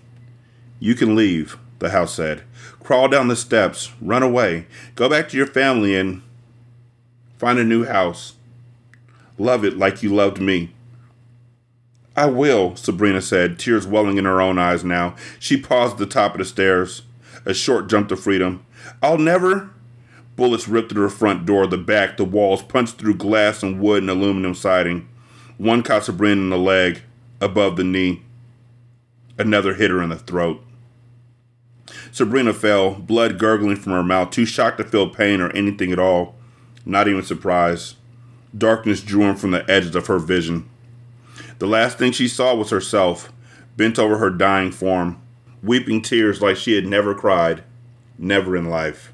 You 0.80 0.96
can 0.96 1.16
leave, 1.16 1.58
the 1.80 1.90
house 1.90 2.14
said. 2.14 2.44
Crawl 2.84 3.08
down 3.08 3.28
the 3.28 3.36
steps, 3.36 3.92
run 4.02 4.22
away, 4.22 4.68
go 4.96 5.10
back 5.10 5.30
to 5.30 5.38
your 5.38 5.48
family, 5.48 5.96
and 5.96 6.22
find 7.38 7.58
a 7.58 7.64
new 7.64 7.86
house. 7.86 8.34
Love 9.38 9.66
it 9.66 9.78
like 9.78 10.02
you 10.02 10.14
loved 10.14 10.40
me. 10.40 10.72
I 12.16 12.28
will, 12.28 12.76
Sabrina 12.76 13.22
said, 13.22 13.60
tears 13.60 13.86
welling 13.86 14.18
in 14.18 14.26
her 14.26 14.40
own 14.40 14.58
eyes 14.58 14.84
now. 14.84 15.16
She 15.40 15.58
paused 15.58 15.94
at 15.94 16.00
the 16.00 16.06
top 16.06 16.34
of 16.34 16.38
the 16.40 16.46
stairs. 16.46 17.02
A 17.46 17.54
short 17.54 17.90
jump 17.90 18.10
to 18.10 18.16
freedom. 18.16 18.66
I'll 19.02 19.18
never, 19.18 19.72
Bullets 20.36 20.68
ripped 20.68 20.92
through 20.92 21.08
the 21.08 21.14
front 21.14 21.46
door, 21.46 21.66
the 21.66 21.78
back, 21.78 22.18
the 22.18 22.26
walls, 22.26 22.62
punched 22.62 22.98
through 22.98 23.16
glass 23.16 23.64
and 23.64 23.80
wood 23.80 24.04
and 24.04 24.10
aluminum 24.10 24.54
siding. 24.54 25.08
One 25.58 25.82
caught 25.82 26.04
Sabrina 26.04 26.42
in 26.42 26.50
the 26.50 26.58
leg, 26.58 27.02
above 27.40 27.78
the 27.78 27.86
knee. 27.86 28.24
Another 29.38 29.74
hit 29.74 29.92
her 29.92 30.02
in 30.02 30.10
the 30.10 30.18
throat. 30.18 30.62
Sabrina 32.12 32.54
fell, 32.54 32.96
blood 32.96 33.40
gurgling 33.40 33.78
from 33.78 33.94
her 33.94 34.04
mouth, 34.04 34.32
too 34.32 34.46
shocked 34.46 34.78
to 34.80 34.84
feel 34.84 35.10
pain 35.10 35.40
or 35.40 35.52
anything 35.52 35.92
at 35.92 36.00
all, 36.00 36.36
not 36.86 37.08
even 37.08 37.24
surprise. 37.24 37.96
Darkness 38.58 39.02
drew 39.02 39.24
him 39.24 39.36
from 39.36 39.52
the 39.52 39.70
edges 39.70 39.96
of 39.96 40.08
her 40.08 40.20
vision. 40.20 40.70
The 41.60 41.68
last 41.68 41.98
thing 41.98 42.12
she 42.12 42.28
saw 42.28 42.56
was 42.56 42.70
herself, 42.70 43.32
bent 43.78 44.00
over 44.00 44.18
her 44.18 44.30
dying 44.30 44.72
form, 44.72 45.22
weeping 45.64 46.02
tears 46.02 46.42
like 46.42 46.58
she 46.58 46.76
had 46.76 46.86
never 46.86 47.14
cried, 47.16 47.64
never 48.18 48.56
in 48.56 48.66
life. 48.70 49.12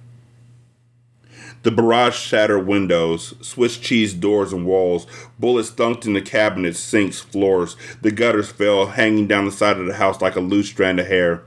The 1.63 1.71
barrage 1.71 2.15
shattered 2.15 2.65
windows, 2.65 3.35
Swiss 3.41 3.77
cheese 3.77 4.15
doors 4.15 4.51
and 4.51 4.65
walls, 4.65 5.05
bullets 5.39 5.69
thunked 5.69 6.05
in 6.05 6.13
the 6.13 6.21
cabinets, 6.21 6.79
sinks, 6.79 7.19
floors. 7.19 7.75
The 8.01 8.11
gutters 8.11 8.51
fell, 8.51 8.87
hanging 8.87 9.27
down 9.27 9.45
the 9.45 9.51
side 9.51 9.77
of 9.77 9.85
the 9.85 9.93
house 9.93 10.21
like 10.21 10.35
a 10.35 10.39
loose 10.39 10.69
strand 10.69 10.99
of 10.99 11.05
hair. 11.05 11.43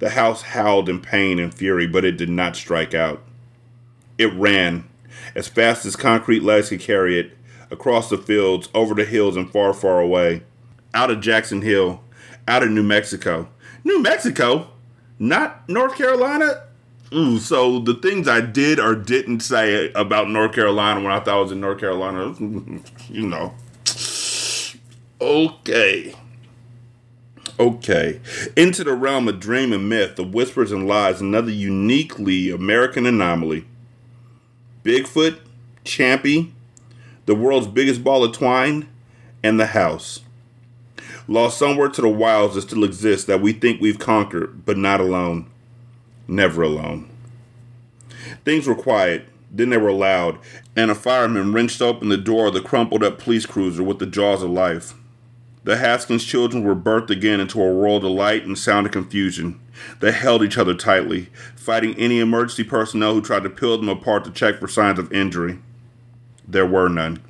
The 0.00 0.10
house 0.10 0.42
howled 0.42 0.90
in 0.90 1.00
pain 1.00 1.38
and 1.38 1.54
fury, 1.54 1.86
but 1.86 2.04
it 2.04 2.18
did 2.18 2.28
not 2.28 2.56
strike 2.56 2.92
out. 2.92 3.22
It 4.18 4.34
ran, 4.34 4.84
as 5.34 5.48
fast 5.48 5.86
as 5.86 5.96
concrete 5.96 6.42
legs 6.42 6.68
could 6.68 6.80
carry 6.80 7.18
it, 7.18 7.36
across 7.70 8.10
the 8.10 8.18
fields, 8.18 8.68
over 8.74 8.94
the 8.94 9.04
hills, 9.04 9.36
and 9.36 9.50
far, 9.50 9.72
far 9.72 10.00
away. 10.00 10.42
Out 10.94 11.10
of 11.10 11.20
Jackson 11.20 11.62
Hill, 11.62 12.02
out 12.48 12.62
of 12.62 12.70
New 12.70 12.82
Mexico. 12.82 13.48
New 13.84 14.00
Mexico? 14.00 14.70
Not 15.18 15.68
North 15.68 15.96
Carolina? 15.96 16.64
Ooh, 17.12 17.38
so 17.38 17.78
the 17.78 17.94
things 17.94 18.26
I 18.26 18.40
did 18.40 18.80
or 18.80 18.94
didn't 18.94 19.40
say 19.40 19.92
about 19.92 20.28
North 20.28 20.52
Carolina 20.52 21.00
when 21.00 21.12
I 21.12 21.20
thought 21.20 21.38
I 21.38 21.40
was 21.40 21.52
in 21.52 21.60
North 21.60 21.78
Carolina, 21.78 22.34
you 23.08 23.26
know. 23.26 23.54
Okay. 25.20 26.14
Okay. 27.58 28.20
Into 28.56 28.84
the 28.84 28.92
realm 28.94 29.28
of 29.28 29.40
dream 29.40 29.72
and 29.72 29.88
myth, 29.88 30.16
the 30.16 30.24
whispers 30.24 30.72
and 30.72 30.86
lies, 30.86 31.20
another 31.20 31.50
uniquely 31.50 32.50
American 32.50 33.06
anomaly. 33.06 33.64
Bigfoot, 34.86 35.40
Champy, 35.84 36.52
the 37.24 37.34
world's 37.34 37.66
biggest 37.66 38.04
ball 38.04 38.22
of 38.22 38.30
twine, 38.30 38.88
and 39.42 39.58
the 39.58 39.66
house. 39.66 40.20
Lost 41.26 41.58
somewhere 41.58 41.88
to 41.88 42.00
the 42.00 42.08
wilds 42.08 42.54
that 42.54 42.62
still 42.62 42.84
exist 42.84 43.26
that 43.26 43.40
we 43.40 43.52
think 43.52 43.80
we've 43.80 43.98
conquered, 43.98 44.64
but 44.64 44.78
not 44.78 45.00
alone. 45.00 45.50
Never 46.28 46.62
alone. 46.62 47.10
Things 48.44 48.68
were 48.68 48.76
quiet, 48.76 49.28
then 49.50 49.70
they 49.70 49.76
were 49.76 49.90
loud, 49.90 50.38
and 50.76 50.88
a 50.88 50.94
fireman 50.94 51.52
wrenched 51.52 51.82
open 51.82 52.08
the 52.08 52.16
door 52.16 52.46
of 52.46 52.54
the 52.54 52.60
crumpled 52.60 53.02
up 53.02 53.18
police 53.18 53.44
cruiser 53.44 53.82
with 53.82 53.98
the 53.98 54.06
jaws 54.06 54.44
of 54.44 54.50
life. 54.50 54.94
The 55.64 55.78
Haskins 55.78 56.24
children 56.24 56.62
were 56.62 56.76
birthed 56.76 57.10
again 57.10 57.40
into 57.40 57.60
a 57.60 57.74
world 57.74 58.04
of 58.04 58.12
light 58.12 58.46
and 58.46 58.56
sound 58.56 58.86
of 58.86 58.92
confusion. 58.92 59.58
They 60.00 60.12
held 60.12 60.42
each 60.42 60.58
other 60.58 60.74
tightly, 60.74 61.28
fighting 61.54 61.94
any 61.96 62.20
emergency 62.20 62.64
personnel 62.64 63.14
who 63.14 63.22
tried 63.22 63.42
to 63.44 63.50
peel 63.50 63.76
them 63.76 63.88
apart 63.88 64.24
to 64.24 64.30
check 64.30 64.58
for 64.58 64.68
signs 64.68 64.98
of 64.98 65.12
injury. 65.12 65.58
There 66.46 66.66
were 66.66 66.88
none. 66.88 67.22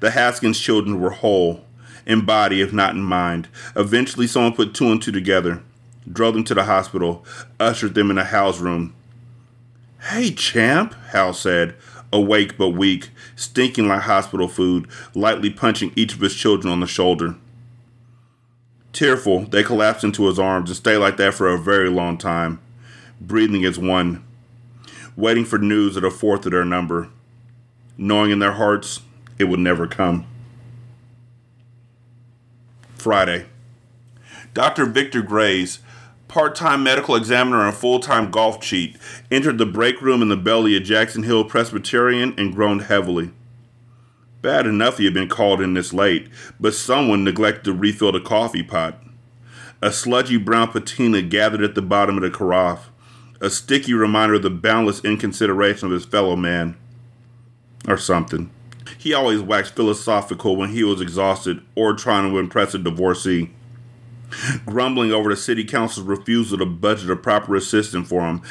The 0.00 0.10
Haskins 0.10 0.58
children 0.60 1.00
were 1.00 1.10
whole, 1.10 1.64
in 2.06 2.24
body 2.24 2.60
if 2.60 2.72
not 2.72 2.94
in 2.94 3.02
mind. 3.02 3.48
Eventually, 3.76 4.26
someone 4.26 4.54
put 4.54 4.74
two 4.74 4.90
and 4.90 5.00
two 5.02 5.12
together, 5.12 5.62
drove 6.10 6.34
them 6.34 6.44
to 6.44 6.54
the 6.54 6.64
hospital, 6.64 7.24
ushered 7.58 7.94
them 7.94 8.10
in 8.10 8.18
a 8.18 8.24
house 8.24 8.60
room. 8.60 8.94
Hey, 10.08 10.30
champ, 10.30 10.94
Hal 11.10 11.34
said, 11.34 11.74
awake 12.12 12.56
but 12.56 12.70
weak, 12.70 13.10
stinking 13.36 13.88
like 13.88 14.02
hospital 14.02 14.48
food, 14.48 14.88
lightly 15.14 15.50
punching 15.50 15.92
each 15.94 16.14
of 16.14 16.20
his 16.20 16.34
children 16.34 16.72
on 16.72 16.80
the 16.80 16.86
shoulder. 16.86 17.36
Tearful, 18.92 19.44
they 19.46 19.62
collapsed 19.62 20.04
into 20.04 20.26
his 20.26 20.38
arms 20.38 20.70
and 20.70 20.76
stayed 20.76 20.98
like 20.98 21.16
that 21.16 21.34
for 21.34 21.48
a 21.48 21.58
very 21.58 21.88
long 21.88 22.18
time, 22.18 22.60
breathing 23.20 23.64
as 23.64 23.78
one, 23.78 24.24
waiting 25.16 25.44
for 25.44 25.58
news 25.58 25.96
of 25.96 26.02
the 26.02 26.10
fourth 26.10 26.44
of 26.44 26.52
their 26.52 26.64
number, 26.64 27.08
knowing 27.96 28.30
in 28.30 28.40
their 28.40 28.52
hearts 28.52 29.00
it 29.38 29.44
would 29.44 29.60
never 29.60 29.86
come. 29.86 30.26
Friday. 32.96 33.46
Dr. 34.52 34.84
Victor 34.84 35.22
Graves, 35.22 35.78
part 36.26 36.54
time 36.54 36.82
medical 36.82 37.14
examiner 37.14 37.64
and 37.64 37.74
full 37.74 38.00
time 38.00 38.30
golf 38.30 38.60
cheat, 38.60 38.96
entered 39.30 39.58
the 39.58 39.66
break 39.66 40.02
room 40.02 40.20
in 40.20 40.28
the 40.28 40.36
belly 40.36 40.76
of 40.76 40.82
Jackson 40.82 41.22
Hill 41.22 41.44
Presbyterian 41.44 42.34
and 42.36 42.54
groaned 42.54 42.82
heavily. 42.82 43.30
Bad 44.42 44.66
enough 44.66 44.98
he 44.98 45.04
had 45.04 45.14
been 45.14 45.28
called 45.28 45.60
in 45.60 45.74
this 45.74 45.92
late, 45.92 46.28
but 46.58 46.74
someone 46.74 47.24
neglected 47.24 47.64
to 47.64 47.72
refill 47.72 48.12
the 48.12 48.20
coffee 48.20 48.62
pot. 48.62 49.02
A 49.82 49.92
sludgy 49.92 50.38
brown 50.38 50.68
patina 50.68 51.22
gathered 51.22 51.62
at 51.62 51.74
the 51.74 51.82
bottom 51.82 52.16
of 52.16 52.22
the 52.22 52.30
carafe, 52.30 52.90
a 53.40 53.50
sticky 53.50 53.94
reminder 53.94 54.34
of 54.34 54.42
the 54.42 54.50
boundless 54.50 55.04
inconsideration 55.04 55.86
of 55.86 55.92
his 55.92 56.04
fellow 56.04 56.36
man. 56.36 56.76
Or 57.88 57.96
something. 57.96 58.50
He 58.98 59.14
always 59.14 59.40
waxed 59.40 59.74
philosophical 59.74 60.56
when 60.56 60.70
he 60.70 60.84
was 60.84 61.00
exhausted 61.00 61.62
or 61.74 61.94
trying 61.94 62.30
to 62.30 62.38
impress 62.38 62.74
a 62.74 62.78
divorcee. 62.78 63.50
Grumbling 64.66 65.12
over 65.12 65.30
the 65.30 65.36
city 65.36 65.64
council's 65.64 66.06
refusal 66.06 66.58
to 66.58 66.66
budget 66.66 67.10
a 67.10 67.16
proper 67.16 67.56
assistant 67.56 68.06
for 68.06 68.22
him, 68.22 68.42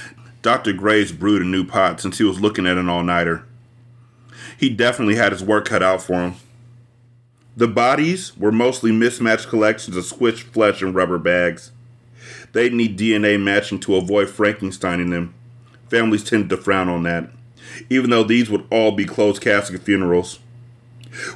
Dr. 0.41 0.73
Graves 0.73 1.11
brewed 1.11 1.41
a 1.41 1.45
new 1.45 1.63
pot 1.63 2.01
since 2.01 2.17
he 2.17 2.23
was 2.23 2.41
looking 2.41 2.65
at 2.65 2.77
an 2.77 2.89
all 2.89 3.03
nighter. 3.03 3.45
He 4.57 4.69
definitely 4.69 5.15
had 5.15 5.31
his 5.31 5.43
work 5.43 5.65
cut 5.65 5.83
out 5.83 6.01
for 6.01 6.21
him. 6.21 6.35
The 7.57 7.67
bodies 7.67 8.37
were 8.37 8.51
mostly 8.51 8.91
mismatched 8.91 9.49
collections 9.49 9.97
of 9.97 10.05
squished 10.05 10.43
flesh 10.43 10.81
and 10.81 10.95
rubber 10.95 11.17
bags. 11.17 11.71
They'd 12.53 12.73
need 12.73 12.97
DNA 12.97 13.41
matching 13.41 13.79
to 13.81 13.95
avoid 13.95 14.29
Frankensteining 14.29 15.09
them. 15.09 15.33
Families 15.89 16.23
tended 16.23 16.49
to 16.51 16.57
frown 16.57 16.87
on 16.87 17.03
that, 17.03 17.29
even 17.89 18.09
though 18.11 18.23
these 18.23 18.49
would 18.49 18.65
all 18.71 18.91
be 18.91 19.05
closed 19.05 19.41
casket 19.41 19.81
funerals. 19.81 20.39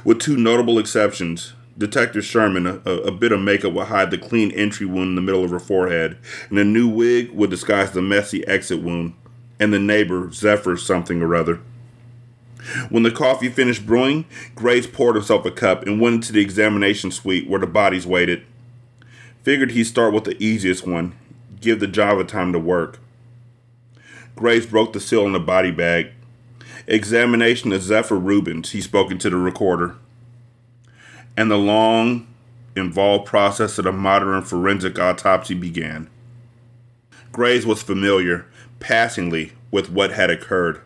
With 0.04 0.20
two 0.20 0.36
notable 0.36 0.78
exceptions, 0.78 1.52
Detective 1.76 2.24
Sherman, 2.24 2.66
a, 2.66 2.90
a, 2.90 3.10
bit 3.10 3.32
of 3.32 3.40
makeup 3.40 3.72
would 3.72 3.88
hide 3.88 4.12
the 4.12 4.18
clean 4.18 4.52
entry 4.52 4.86
wound 4.86 5.10
in 5.10 5.14
the 5.16 5.20
middle 5.20 5.44
of 5.44 5.50
her 5.50 5.58
forehead, 5.58 6.16
and 6.48 6.58
a 6.58 6.64
new 6.64 6.88
wig 6.88 7.32
would 7.32 7.50
disguise 7.50 7.90
the 7.90 8.00
messy 8.00 8.46
exit 8.46 8.80
wound, 8.80 9.14
and 9.58 9.72
the 9.72 9.80
neighbor, 9.80 10.30
Zephyr 10.30 10.76
something 10.76 11.20
or 11.20 11.34
other. 11.34 11.60
When 12.88 13.02
the 13.02 13.10
coffee 13.10 13.48
finished 13.48 13.86
brewing, 13.86 14.24
Grace 14.54 14.86
poured 14.86 15.16
himself 15.16 15.44
a 15.44 15.50
cup 15.50 15.86
and 15.86 16.00
went 16.00 16.16
into 16.16 16.32
the 16.32 16.40
examination 16.40 17.10
suite 17.10 17.48
where 17.48 17.60
the 17.60 17.66
bodies 17.66 18.06
waited. 18.06 18.44
Figured 19.42 19.72
he'd 19.72 19.84
start 19.84 20.14
with 20.14 20.24
the 20.24 20.42
easiest 20.42 20.86
one, 20.86 21.14
give 21.60 21.80
the 21.80 21.86
Java 21.86 22.24
time 22.24 22.52
to 22.52 22.58
work. 22.58 23.00
Grace 24.36 24.66
broke 24.66 24.92
the 24.92 25.00
seal 25.00 25.24
on 25.24 25.32
the 25.32 25.40
body 25.40 25.70
bag. 25.70 26.10
Examination 26.86 27.72
of 27.72 27.82
Zephyr 27.82 28.16
Rubens, 28.16 28.70
he 28.70 28.80
spoke 28.80 29.10
into 29.10 29.30
the 29.30 29.36
recorder 29.36 29.96
and 31.36 31.50
the 31.50 31.58
long, 31.58 32.26
involved 32.76 33.26
process 33.26 33.78
of 33.78 33.84
the 33.84 33.92
modern 33.92 34.42
forensic 34.42 34.98
autopsy 34.98 35.54
began. 35.54 36.08
Graves 37.32 37.66
was 37.66 37.82
familiar, 37.82 38.46
passingly, 38.80 39.52
with 39.70 39.90
what 39.90 40.12
had 40.12 40.30
occurred. 40.30 40.80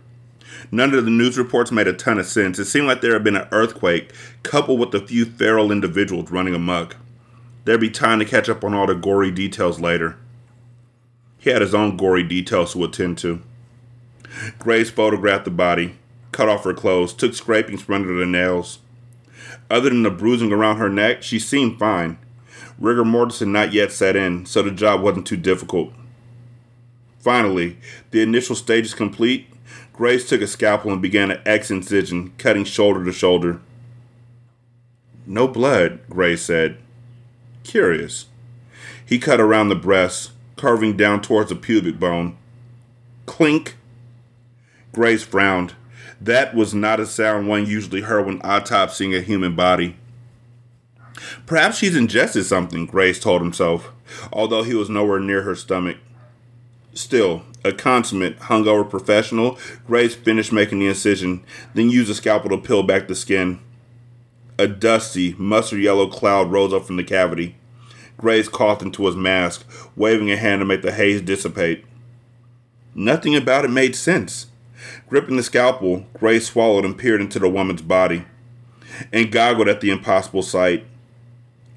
None 0.71 0.95
of 0.95 1.05
the 1.05 1.11
news 1.11 1.39
reports 1.39 1.71
made 1.71 1.87
a 1.87 1.93
ton 1.93 2.19
of 2.19 2.27
sense. 2.27 2.59
It 2.59 2.67
seemed 2.67 2.87
like 2.87 3.01
there 3.01 3.13
had 3.13 3.25
been 3.25 3.37
an 3.37 3.49
earthquake, 3.53 4.13
coupled 4.43 4.81
with 4.81 4.95
a 4.95 5.07
few 5.07 5.25
feral 5.25 5.73
individuals 5.73 6.31
running 6.31 6.55
amok. 6.55 6.97
There'd 7.65 7.81
be 7.81 7.91
time 7.91 8.19
to 8.19 8.25
catch 8.25 8.49
up 8.49 8.65
on 8.65 8.75
all 8.75 8.87
the 8.87 8.95
gory 8.95 9.31
details 9.31 9.81
later. 9.81 10.17
He 11.39 11.51
had 11.51 11.63
his 11.63 11.75
own 11.75 11.97
gory 11.97 12.23
details 12.23 12.73
to 12.73 12.85
attend 12.85 13.19
to. 13.19 13.43
Graves 14.59 14.91
photographed 14.91 15.45
the 15.45 15.51
body, 15.51 15.97
cut 16.33 16.49
off 16.49 16.65
her 16.65 16.75
clothes, 16.75 17.13
took 17.13 17.35
scrapings 17.35 17.83
from 17.83 17.97
under 17.97 18.15
the 18.15 18.27
nails. 18.27 18.81
Other 19.71 19.91
than 19.91 20.03
the 20.03 20.11
bruising 20.11 20.53
around 20.53 20.79
her 20.79 20.89
neck, 20.89 21.23
she 21.23 21.39
seemed 21.39 21.79
fine. 21.79 22.19
Rigor 22.79 23.05
mortis 23.05 23.41
had 23.41 23.49
not 23.49 23.73
yet 23.73 23.93
set 23.93 24.17
in, 24.17 24.47
so 24.47 24.63
the 24.63 24.71
job 24.71 25.01
wasn't 25.01 25.27
too 25.27 25.37
difficult. 25.37 25.93
Finally, 27.19 27.77
the 28.11 28.23
initial 28.23 28.55
stage 28.55 28.87
stages 28.87 28.95
complete, 28.95 29.49
Grace 29.93 30.29
took 30.29 30.41
a 30.41 30.47
scalpel 30.47 30.93
and 30.93 31.03
began 31.03 31.31
an 31.31 31.41
X 31.45 31.71
incision, 31.71 32.33
cutting 32.39 32.65
shoulder 32.65 33.05
to 33.05 33.13
shoulder. 33.13 33.61
No 35.27 35.49
blood, 35.49 36.01
Grace 36.09 36.43
said. 36.43 36.79
Curious. 37.65 38.27
He 39.05 39.19
cut 39.19 39.41
around 39.41 39.69
the 39.69 39.75
breast, 39.75 40.33
curving 40.57 40.97
down 40.97 41.21
towards 41.21 41.51
the 41.51 41.57
pubic 41.57 41.99
bone. 41.99 42.37
Clink. 43.27 43.77
Grace 44.93 45.23
frowned. 45.23 45.75
That 46.21 46.55
was 46.55 46.75
not 46.75 47.01
a 47.01 47.07
sound 47.07 47.47
one 47.47 47.67
usually 47.67 48.01
heard 48.01 48.27
when 48.27 48.41
autopsying 48.41 49.17
a 49.17 49.21
human 49.21 49.55
body. 49.55 49.97
Perhaps 51.47 51.79
she's 51.79 51.97
ingested 51.97 52.45
something, 52.47 52.87
Grace 52.87 53.21
told 53.21 53.43
himself, 53.43 53.93
although 54.33 54.63
he 54.63 54.75
was 54.75 54.89
nowhere 54.89 55.21
near 55.21 55.43
her 55.43 55.55
stomach. 55.55 55.99
Still, 56.95 57.43
a 57.65 57.73
consummate, 57.73 58.39
hungover 58.41 58.89
professional, 58.89 59.59
Grace 59.87 60.15
finished 60.15 60.53
making 60.53 60.79
the 60.79 60.89
incision, 60.89 61.43
then 61.75 61.91
used 61.91 62.11
a 62.11 62.15
scalpel 62.15 62.51
to 62.51 62.59
peel 62.59 62.83
back 62.83 63.09
the 63.09 63.15
skin. 63.15 63.61
A 64.59 64.67
dusty, 64.67 65.35
mustard 65.39 65.81
yellow 65.81 66.09
cloud 66.09 66.51
rose 66.51 66.73
up 66.73 66.85
from 66.85 66.97
the 66.97 67.05
cavity. 67.05 67.57
Grace 68.17 68.49
coughed 68.49 68.83
into 68.83 69.07
his 69.07 69.15
mask, 69.15 69.65
waving 69.95 70.31
a 70.31 70.37
hand 70.37 70.61
to 70.61 70.65
make 70.65 70.83
the 70.83 70.93
haze 70.93 71.21
dissipate. 71.21 71.85
Nothing 72.95 73.37
about 73.37 73.65
it 73.65 73.69
made 73.69 73.95
sense. 73.95 74.49
Gripping 75.09 75.37
the 75.37 75.43
scalpel, 75.43 76.05
Graves 76.19 76.47
swallowed 76.47 76.85
and 76.85 76.99
peered 76.99 77.21
into 77.21 77.39
the 77.39 77.49
woman's 77.49 77.83
body 77.83 78.25
and 79.13 79.31
goggled 79.31 79.69
at 79.69 79.81
the 79.81 79.91
impossible 79.91 80.43
sight. 80.43 80.85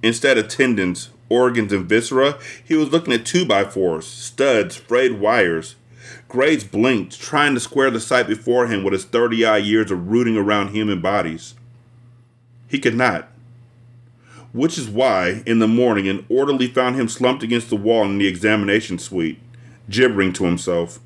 Instead 0.02 0.40
of 0.40 0.48
tendons, 0.48 1.11
organs, 1.32 1.72
and 1.72 1.88
viscera, 1.88 2.38
he 2.64 2.76
was 2.76 2.90
looking 2.90 3.14
at 3.14 3.26
2 3.26 3.46
by 3.46 3.64
4s 3.64 4.04
studs, 4.04 4.76
frayed 4.76 5.20
wires. 5.20 5.76
Grace 6.28 6.64
blinked, 6.64 7.20
trying 7.20 7.54
to 7.54 7.60
square 7.60 7.92
the 7.92 8.00
sight 8.00 8.28
before 8.28 8.68
him 8.68 8.84
with 8.84 8.94
his 8.94 9.06
30 9.06 9.46
odd 9.46 9.64
years 9.64 9.92
of 9.92 10.10
rooting 10.10 10.38
around 10.38 10.70
human 10.70 11.02
bodies. 11.02 11.56
He 12.68 12.80
could 12.80 12.96
not. 12.96 13.30
Which 14.54 14.78
is 14.78 14.90
why, 14.90 15.44
in 15.46 15.60
the 15.60 15.68
morning, 15.68 16.08
an 16.08 16.26
orderly 16.30 16.68
found 16.68 16.96
him 16.96 17.08
slumped 17.08 17.44
against 17.44 17.70
the 17.70 17.76
wall 17.76 18.04
in 18.06 18.18
the 18.18 18.28
examination 18.28 19.00
suite, 19.00 19.40
gibbering 19.90 20.34
to 20.34 20.46
himself 20.46 21.00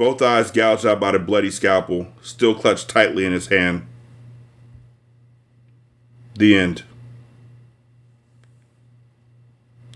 both 0.00 0.22
eyes 0.22 0.50
gouged 0.50 0.86
out 0.86 0.98
by 0.98 1.12
the 1.12 1.18
bloody 1.18 1.50
scalpel, 1.50 2.06
still 2.22 2.54
clutched 2.54 2.88
tightly 2.88 3.26
in 3.26 3.32
his 3.32 3.48
hand. 3.48 3.86
The 6.36 6.56
end. 6.56 6.84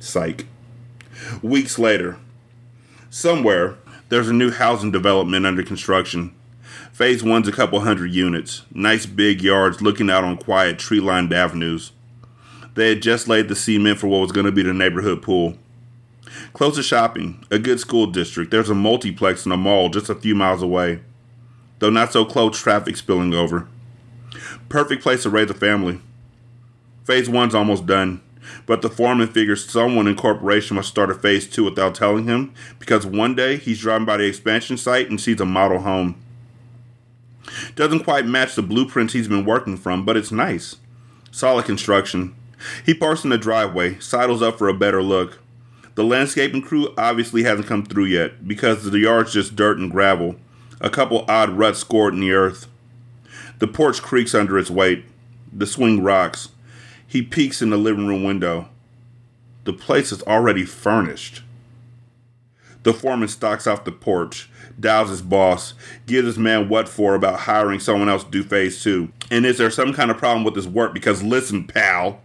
Psych. 0.04 0.46
Weeks 1.42 1.78
later, 1.78 2.18
somewhere, 3.08 3.76
there's 4.10 4.28
a 4.28 4.34
new 4.34 4.50
housing 4.50 4.90
development 4.90 5.46
under 5.46 5.62
construction. 5.62 6.34
Phase 6.92 7.24
one's 7.24 7.48
a 7.48 7.52
couple 7.52 7.80
hundred 7.80 8.12
units, 8.12 8.62
nice 8.72 9.06
big 9.06 9.42
yards 9.42 9.80
looking 9.80 10.10
out 10.10 10.22
on 10.22 10.36
quiet 10.36 10.78
tree 10.78 11.00
lined 11.00 11.32
avenues. 11.32 11.92
They 12.74 12.90
had 12.90 13.02
just 13.02 13.28
laid 13.28 13.48
the 13.48 13.56
cement 13.56 13.98
for 13.98 14.08
what 14.08 14.20
was 14.20 14.32
going 14.32 14.46
to 14.46 14.52
be 14.52 14.62
the 14.62 14.74
neighborhood 14.74 15.22
pool. 15.22 15.56
Close 16.52 16.76
to 16.76 16.82
shopping, 16.82 17.44
a 17.50 17.58
good 17.58 17.80
school 17.80 18.06
district, 18.06 18.50
there's 18.50 18.70
a 18.70 18.74
multiplex 18.74 19.44
and 19.44 19.54
a 19.54 19.56
mall 19.56 19.88
just 19.88 20.10
a 20.10 20.14
few 20.14 20.34
miles 20.34 20.62
away. 20.62 21.00
Though 21.78 21.90
not 21.90 22.12
so 22.12 22.24
close, 22.24 22.60
traffic 22.60 22.96
spilling 22.96 23.32
over. 23.32 23.68
Perfect 24.68 25.02
place 25.02 25.22
to 25.22 25.30
raise 25.30 25.50
a 25.50 25.54
family. 25.54 26.00
Phase 27.04 27.28
one's 27.28 27.54
almost 27.54 27.86
done, 27.86 28.20
but 28.66 28.82
the 28.82 28.90
foreman 28.90 29.28
figures 29.28 29.68
someone 29.68 30.06
in 30.06 30.16
corporation 30.16 30.76
must 30.76 30.88
start 30.88 31.10
a 31.10 31.14
phase 31.14 31.48
two 31.48 31.64
without 31.64 31.94
telling 31.94 32.24
him 32.24 32.52
because 32.78 33.06
one 33.06 33.34
day 33.34 33.56
he's 33.56 33.80
driving 33.80 34.06
by 34.06 34.16
the 34.16 34.26
expansion 34.26 34.76
site 34.76 35.08
and 35.08 35.20
sees 35.20 35.40
a 35.40 35.44
model 35.44 35.80
home. 35.80 36.14
Doesn't 37.74 38.04
quite 38.04 38.26
match 38.26 38.54
the 38.54 38.62
blueprints 38.62 39.12
he's 39.12 39.28
been 39.28 39.44
working 39.44 39.76
from, 39.76 40.04
but 40.04 40.16
it's 40.16 40.32
nice. 40.32 40.76
Solid 41.30 41.64
construction. 41.66 42.34
He 42.84 42.94
parks 42.94 43.24
in 43.24 43.30
the 43.30 43.38
driveway, 43.38 43.98
sidles 43.98 44.42
up 44.42 44.58
for 44.58 44.68
a 44.68 44.74
better 44.74 45.02
look. 45.02 45.40
The 45.94 46.04
landscaping 46.04 46.62
crew 46.62 46.92
obviously 46.98 47.44
hasn't 47.44 47.68
come 47.68 47.84
through 47.84 48.06
yet 48.06 48.48
because 48.48 48.90
the 48.90 48.98
yard's 48.98 49.32
just 49.32 49.54
dirt 49.54 49.78
and 49.78 49.90
gravel, 49.90 50.36
a 50.80 50.90
couple 50.90 51.24
odd 51.28 51.50
ruts 51.50 51.80
scored 51.80 52.14
in 52.14 52.20
the 52.20 52.32
earth. 52.32 52.66
The 53.58 53.68
porch 53.68 54.02
creaks 54.02 54.34
under 54.34 54.58
its 54.58 54.70
weight. 54.70 55.04
The 55.52 55.66
swing 55.66 56.02
rocks. 56.02 56.48
He 57.06 57.22
peeks 57.22 57.62
in 57.62 57.70
the 57.70 57.76
living 57.76 58.06
room 58.06 58.24
window. 58.24 58.68
The 59.64 59.72
place 59.72 60.12
is 60.12 60.22
already 60.22 60.64
furnished. 60.64 61.42
The 62.82 62.92
foreman 62.92 63.28
stalks 63.28 63.66
off 63.66 63.84
the 63.84 63.92
porch, 63.92 64.50
dials 64.78 65.08
his 65.08 65.22
boss, 65.22 65.72
gives 66.06 66.26
his 66.26 66.38
man 66.38 66.68
what 66.68 66.88
for 66.88 67.14
about 67.14 67.40
hiring 67.40 67.80
someone 67.80 68.10
else 68.10 68.24
to 68.24 68.30
do 68.30 68.42
phase 68.42 68.82
two. 68.82 69.10
And 69.30 69.46
is 69.46 69.56
there 69.56 69.70
some 69.70 69.94
kind 69.94 70.10
of 70.10 70.18
problem 70.18 70.44
with 70.44 70.54
his 70.54 70.68
work? 70.68 70.92
Because 70.92 71.22
listen, 71.22 71.66
pal, 71.66 72.20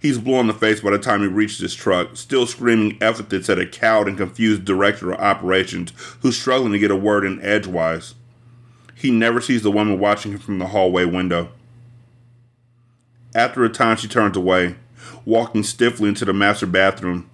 He's 0.00 0.18
blue 0.18 0.40
in 0.40 0.46
the 0.46 0.54
face 0.54 0.80
by 0.80 0.90
the 0.90 0.98
time 0.98 1.20
he 1.20 1.26
reaches 1.26 1.58
his 1.58 1.74
truck, 1.74 2.16
still 2.16 2.46
screaming 2.46 2.96
epithets 3.02 3.50
at 3.50 3.58
a 3.58 3.66
cowed 3.66 4.08
and 4.08 4.16
confused 4.16 4.64
director 4.64 5.12
of 5.12 5.20
operations 5.20 5.92
who's 6.20 6.38
struggling 6.38 6.72
to 6.72 6.78
get 6.78 6.90
a 6.90 6.96
word 6.96 7.24
in 7.24 7.40
edgewise. 7.42 8.14
He 8.94 9.10
never 9.10 9.42
sees 9.42 9.62
the 9.62 9.70
woman 9.70 9.98
watching 9.98 10.32
him 10.32 10.38
from 10.38 10.58
the 10.58 10.68
hallway 10.68 11.04
window. 11.04 11.50
After 13.34 13.64
a 13.64 13.68
time, 13.68 13.96
she 13.96 14.08
turns 14.08 14.36
away, 14.36 14.76
walking 15.24 15.62
stiffly 15.62 16.08
into 16.08 16.24
the 16.24 16.32
master 16.32 16.66
bathroom. 16.66 17.30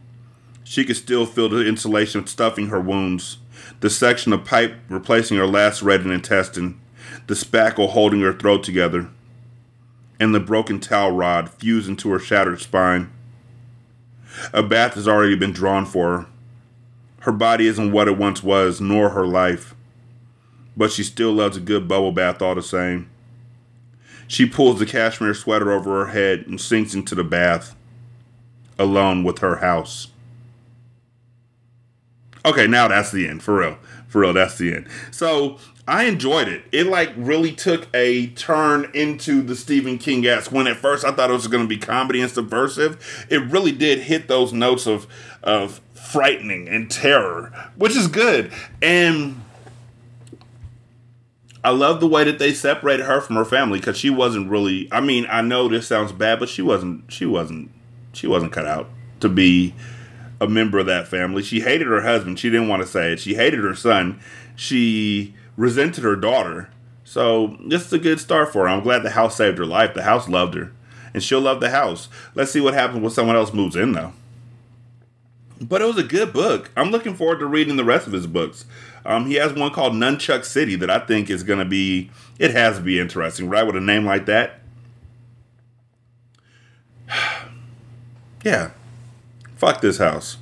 She 0.64 0.84
could 0.84 0.96
still 0.96 1.26
feel 1.26 1.48
the 1.48 1.66
insulation 1.66 2.26
stuffing 2.26 2.68
her 2.68 2.80
wounds, 2.80 3.38
the 3.80 3.90
section 3.90 4.32
of 4.32 4.44
pipe 4.44 4.74
replacing 4.88 5.36
her 5.36 5.46
lacerated 5.46 6.06
intestine, 6.06 6.80
the 7.26 7.34
spackle 7.34 7.90
holding 7.90 8.20
her 8.20 8.32
throat 8.32 8.62
together 8.62 9.08
and 10.18 10.34
the 10.34 10.40
broken 10.40 10.80
towel 10.80 11.10
rod 11.10 11.50
fused 11.50 11.88
into 11.88 12.10
her 12.10 12.18
shattered 12.18 12.60
spine. 12.60 13.10
A 14.52 14.62
bath 14.62 14.94
has 14.94 15.06
already 15.08 15.36
been 15.36 15.52
drawn 15.52 15.86
for 15.86 16.18
her. 16.18 16.26
Her 17.20 17.32
body 17.32 17.66
isn't 17.66 17.92
what 17.92 18.08
it 18.08 18.18
once 18.18 18.42
was, 18.42 18.80
nor 18.80 19.10
her 19.10 19.26
life. 19.26 19.74
But 20.76 20.92
she 20.92 21.02
still 21.02 21.32
loves 21.32 21.56
a 21.56 21.60
good 21.60 21.88
bubble 21.88 22.12
bath 22.12 22.40
all 22.40 22.54
the 22.54 22.62
same. 22.62 23.10
She 24.28 24.46
pulls 24.46 24.78
the 24.78 24.86
cashmere 24.86 25.34
sweater 25.34 25.72
over 25.72 26.04
her 26.04 26.12
head 26.12 26.44
and 26.46 26.60
sinks 26.60 26.94
into 26.94 27.14
the 27.14 27.24
bath, 27.24 27.76
alone 28.78 29.24
with 29.24 29.38
her 29.38 29.56
house. 29.56 30.08
Okay, 32.44 32.66
now 32.66 32.88
that's 32.88 33.10
the 33.10 33.26
end, 33.28 33.42
for 33.42 33.56
real. 33.56 33.78
For 34.08 34.20
real, 34.20 34.32
that's 34.32 34.58
the 34.58 34.72
end. 34.72 34.88
So 35.10 35.58
I 35.88 36.04
enjoyed 36.04 36.48
it. 36.48 36.64
It 36.72 36.86
like 36.86 37.12
really 37.16 37.52
took 37.52 37.88
a 37.94 38.28
turn 38.28 38.90
into 38.94 39.42
the 39.42 39.54
Stephen 39.54 39.98
King 39.98 40.26
esque. 40.26 40.50
When 40.50 40.66
at 40.66 40.76
first 40.76 41.04
I 41.04 41.12
thought 41.12 41.30
it 41.30 41.34
was 41.34 41.48
going 41.48 41.64
to 41.64 41.68
be 41.68 41.78
comedy 41.78 42.20
and 42.20 42.30
subversive, 42.30 43.26
it 43.28 43.42
really 43.50 43.72
did 43.72 44.00
hit 44.00 44.28
those 44.28 44.52
notes 44.52 44.86
of 44.86 45.06
of 45.42 45.80
frightening 45.94 46.68
and 46.68 46.90
terror, 46.90 47.52
which 47.76 47.96
is 47.96 48.08
good. 48.08 48.52
And 48.82 49.42
I 51.66 51.70
love 51.70 51.98
the 51.98 52.06
way 52.06 52.22
that 52.22 52.38
they 52.38 52.52
separated 52.52 53.06
her 53.06 53.20
from 53.20 53.34
her 53.34 53.44
family 53.44 53.80
because 53.80 53.96
she 53.96 54.08
wasn't 54.08 54.48
really. 54.48 54.88
I 54.92 55.00
mean, 55.00 55.26
I 55.28 55.40
know 55.40 55.66
this 55.66 55.88
sounds 55.88 56.12
bad, 56.12 56.38
but 56.38 56.48
she 56.48 56.62
wasn't. 56.62 57.10
She 57.10 57.26
wasn't. 57.26 57.72
She 58.12 58.28
wasn't 58.28 58.52
cut 58.52 58.66
out 58.66 58.88
to 59.18 59.28
be 59.28 59.74
a 60.40 60.46
member 60.46 60.78
of 60.78 60.86
that 60.86 61.08
family. 61.08 61.42
She 61.42 61.58
hated 61.58 61.88
her 61.88 62.02
husband. 62.02 62.38
She 62.38 62.50
didn't 62.50 62.68
want 62.68 62.82
to 62.82 62.88
say 62.88 63.14
it. 63.14 63.18
She 63.18 63.34
hated 63.34 63.64
her 63.64 63.74
son. 63.74 64.20
She 64.54 65.34
resented 65.56 66.04
her 66.04 66.14
daughter. 66.14 66.70
So 67.02 67.56
this 67.66 67.84
is 67.84 67.92
a 67.92 67.98
good 67.98 68.20
start 68.20 68.52
for 68.52 68.62
her. 68.62 68.68
I'm 68.68 68.84
glad 68.84 69.02
the 69.02 69.10
house 69.10 69.34
saved 69.34 69.58
her 69.58 69.66
life. 69.66 69.92
The 69.92 70.04
house 70.04 70.28
loved 70.28 70.54
her, 70.54 70.70
and 71.14 71.20
she'll 71.20 71.40
love 71.40 71.58
the 71.58 71.70
house. 71.70 72.08
Let's 72.36 72.52
see 72.52 72.60
what 72.60 72.74
happens 72.74 73.02
when 73.02 73.10
someone 73.10 73.34
else 73.34 73.52
moves 73.52 73.74
in, 73.74 73.90
though. 73.90 74.12
But 75.60 75.80
it 75.80 75.86
was 75.86 75.98
a 75.98 76.02
good 76.02 76.32
book. 76.32 76.70
I'm 76.76 76.90
looking 76.90 77.14
forward 77.14 77.38
to 77.38 77.46
reading 77.46 77.76
the 77.76 77.84
rest 77.84 78.06
of 78.06 78.12
his 78.12 78.26
books. 78.26 78.66
Um, 79.04 79.26
he 79.26 79.34
has 79.34 79.52
one 79.54 79.72
called 79.72 79.94
Nunchuck 79.94 80.44
City 80.44 80.76
that 80.76 80.90
I 80.90 80.98
think 80.98 81.30
is 81.30 81.42
going 81.42 81.60
to 81.60 81.64
be. 81.64 82.10
It 82.38 82.50
has 82.50 82.76
to 82.76 82.82
be 82.82 83.00
interesting, 83.00 83.48
right? 83.48 83.66
With 83.66 83.76
a 83.76 83.80
name 83.80 84.04
like 84.04 84.26
that. 84.26 84.60
yeah. 88.44 88.72
Fuck 89.56 89.80
this 89.80 89.98
house. 89.98 90.36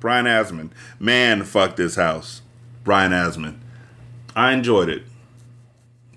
Brian 0.00 0.26
Asman. 0.26 0.70
Man, 0.98 1.44
fuck 1.44 1.76
this 1.76 1.94
house. 1.94 2.42
Brian 2.84 3.12
Asman. 3.12 3.58
I 4.36 4.52
enjoyed 4.52 4.88
it. 4.88 5.04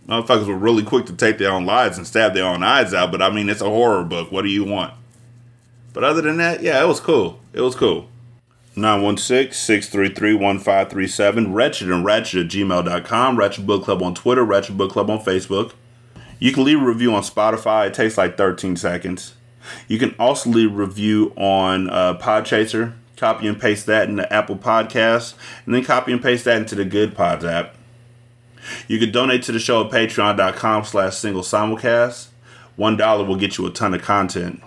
Motherfuckers 0.07 0.47
were 0.47 0.55
really 0.55 0.83
quick 0.83 1.05
to 1.05 1.13
take 1.13 1.37
their 1.37 1.51
own 1.51 1.65
lives 1.65 1.97
and 1.97 2.05
stab 2.05 2.33
their 2.33 2.45
own 2.45 2.61
eyes 2.61 2.93
out, 2.93 3.11
but 3.11 3.21
I 3.21 3.29
mean, 3.29 3.49
it's 3.49 3.61
a 3.61 3.69
horror 3.69 4.03
book. 4.03 4.31
What 4.31 4.41
do 4.41 4.49
you 4.49 4.65
want? 4.65 4.93
But 5.93 6.03
other 6.03 6.21
than 6.21 6.35
that, 6.37 6.61
yeah, 6.61 6.83
it 6.83 6.87
was 6.87 6.99
cool. 6.99 7.39
It 7.53 7.61
was 7.61 7.75
cool. 7.75 8.09
916-633-1537, 8.75 11.53
wretched 11.53 11.91
and 11.91 12.03
ratchet 12.03 12.45
at 12.45 12.51
gmail.com, 12.51 13.37
Ratchet 13.37 13.67
Book 13.67 13.83
Club 13.83 14.01
on 14.01 14.15
Twitter, 14.15 14.43
Ratchet 14.43 14.75
Book 14.75 14.91
Club 14.91 15.11
on 15.11 15.19
Facebook. 15.19 15.73
You 16.39 16.51
can 16.51 16.63
leave 16.63 16.81
a 16.81 16.85
review 16.85 17.13
on 17.13 17.21
Spotify. 17.21 17.85
It 17.87 17.93
takes 17.93 18.17
like 18.17 18.35
13 18.35 18.75
seconds. 18.75 19.35
You 19.87 19.99
can 19.99 20.15
also 20.17 20.49
leave 20.49 20.71
a 20.71 20.75
review 20.75 21.33
on 21.37 21.87
uh, 21.89 22.17
Podchaser. 22.17 22.95
Copy 23.15 23.47
and 23.47 23.61
paste 23.61 23.85
that 23.85 24.09
in 24.09 24.15
the 24.17 24.33
Apple 24.33 24.57
Podcast, 24.57 25.35
and 25.65 25.73
then 25.73 25.85
copy 25.85 26.11
and 26.11 26.21
paste 26.21 26.43
that 26.45 26.57
into 26.57 26.75
the 26.75 26.83
Good 26.83 27.15
Pods 27.15 27.45
app. 27.45 27.75
You 28.87 28.99
can 28.99 29.11
donate 29.11 29.43
to 29.43 29.51
the 29.51 29.59
show 29.59 29.85
at 29.85 29.91
patreon.com 29.91 30.83
slash 30.83 31.15
single 31.15 31.43
simulcast. 31.43 32.27
One 32.75 32.97
dollar 32.97 33.23
will 33.23 33.35
get 33.35 33.57
you 33.57 33.67
a 33.67 33.69
ton 33.69 33.93
of 33.93 34.01
content. 34.01 34.61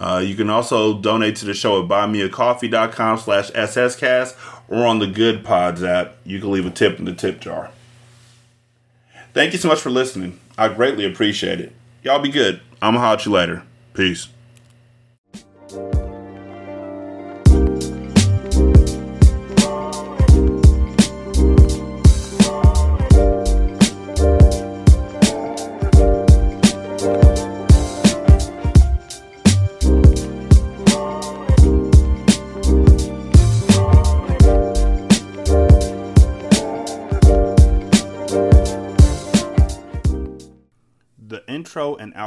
Uh, 0.00 0.22
you 0.24 0.34
can 0.34 0.48
also 0.48 0.98
donate 0.98 1.36
to 1.36 1.44
the 1.44 1.52
show 1.52 1.82
at 1.82 1.88
buymeacoffee.com 1.88 3.18
slash 3.18 3.50
sscast 3.50 4.34
or 4.68 4.86
on 4.86 4.98
the 4.98 5.06
Good 5.06 5.44
Pods 5.44 5.84
app. 5.84 6.16
You 6.24 6.40
can 6.40 6.50
leave 6.50 6.64
a 6.64 6.70
tip 6.70 6.98
in 6.98 7.04
the 7.04 7.14
tip 7.14 7.40
jar. 7.40 7.70
Thank 9.34 9.52
you 9.52 9.58
so 9.58 9.68
much 9.68 9.80
for 9.80 9.90
listening. 9.90 10.40
I 10.56 10.68
greatly 10.68 11.04
appreciate 11.04 11.60
it. 11.60 11.72
Y'all 12.02 12.18
be 12.18 12.30
good. 12.30 12.60
I'm 12.80 12.94
going 12.94 12.94
to 12.94 13.00
holler 13.00 13.16
at 13.18 13.26
you 13.26 13.32
later. 13.32 13.62
Peace. 13.92 14.28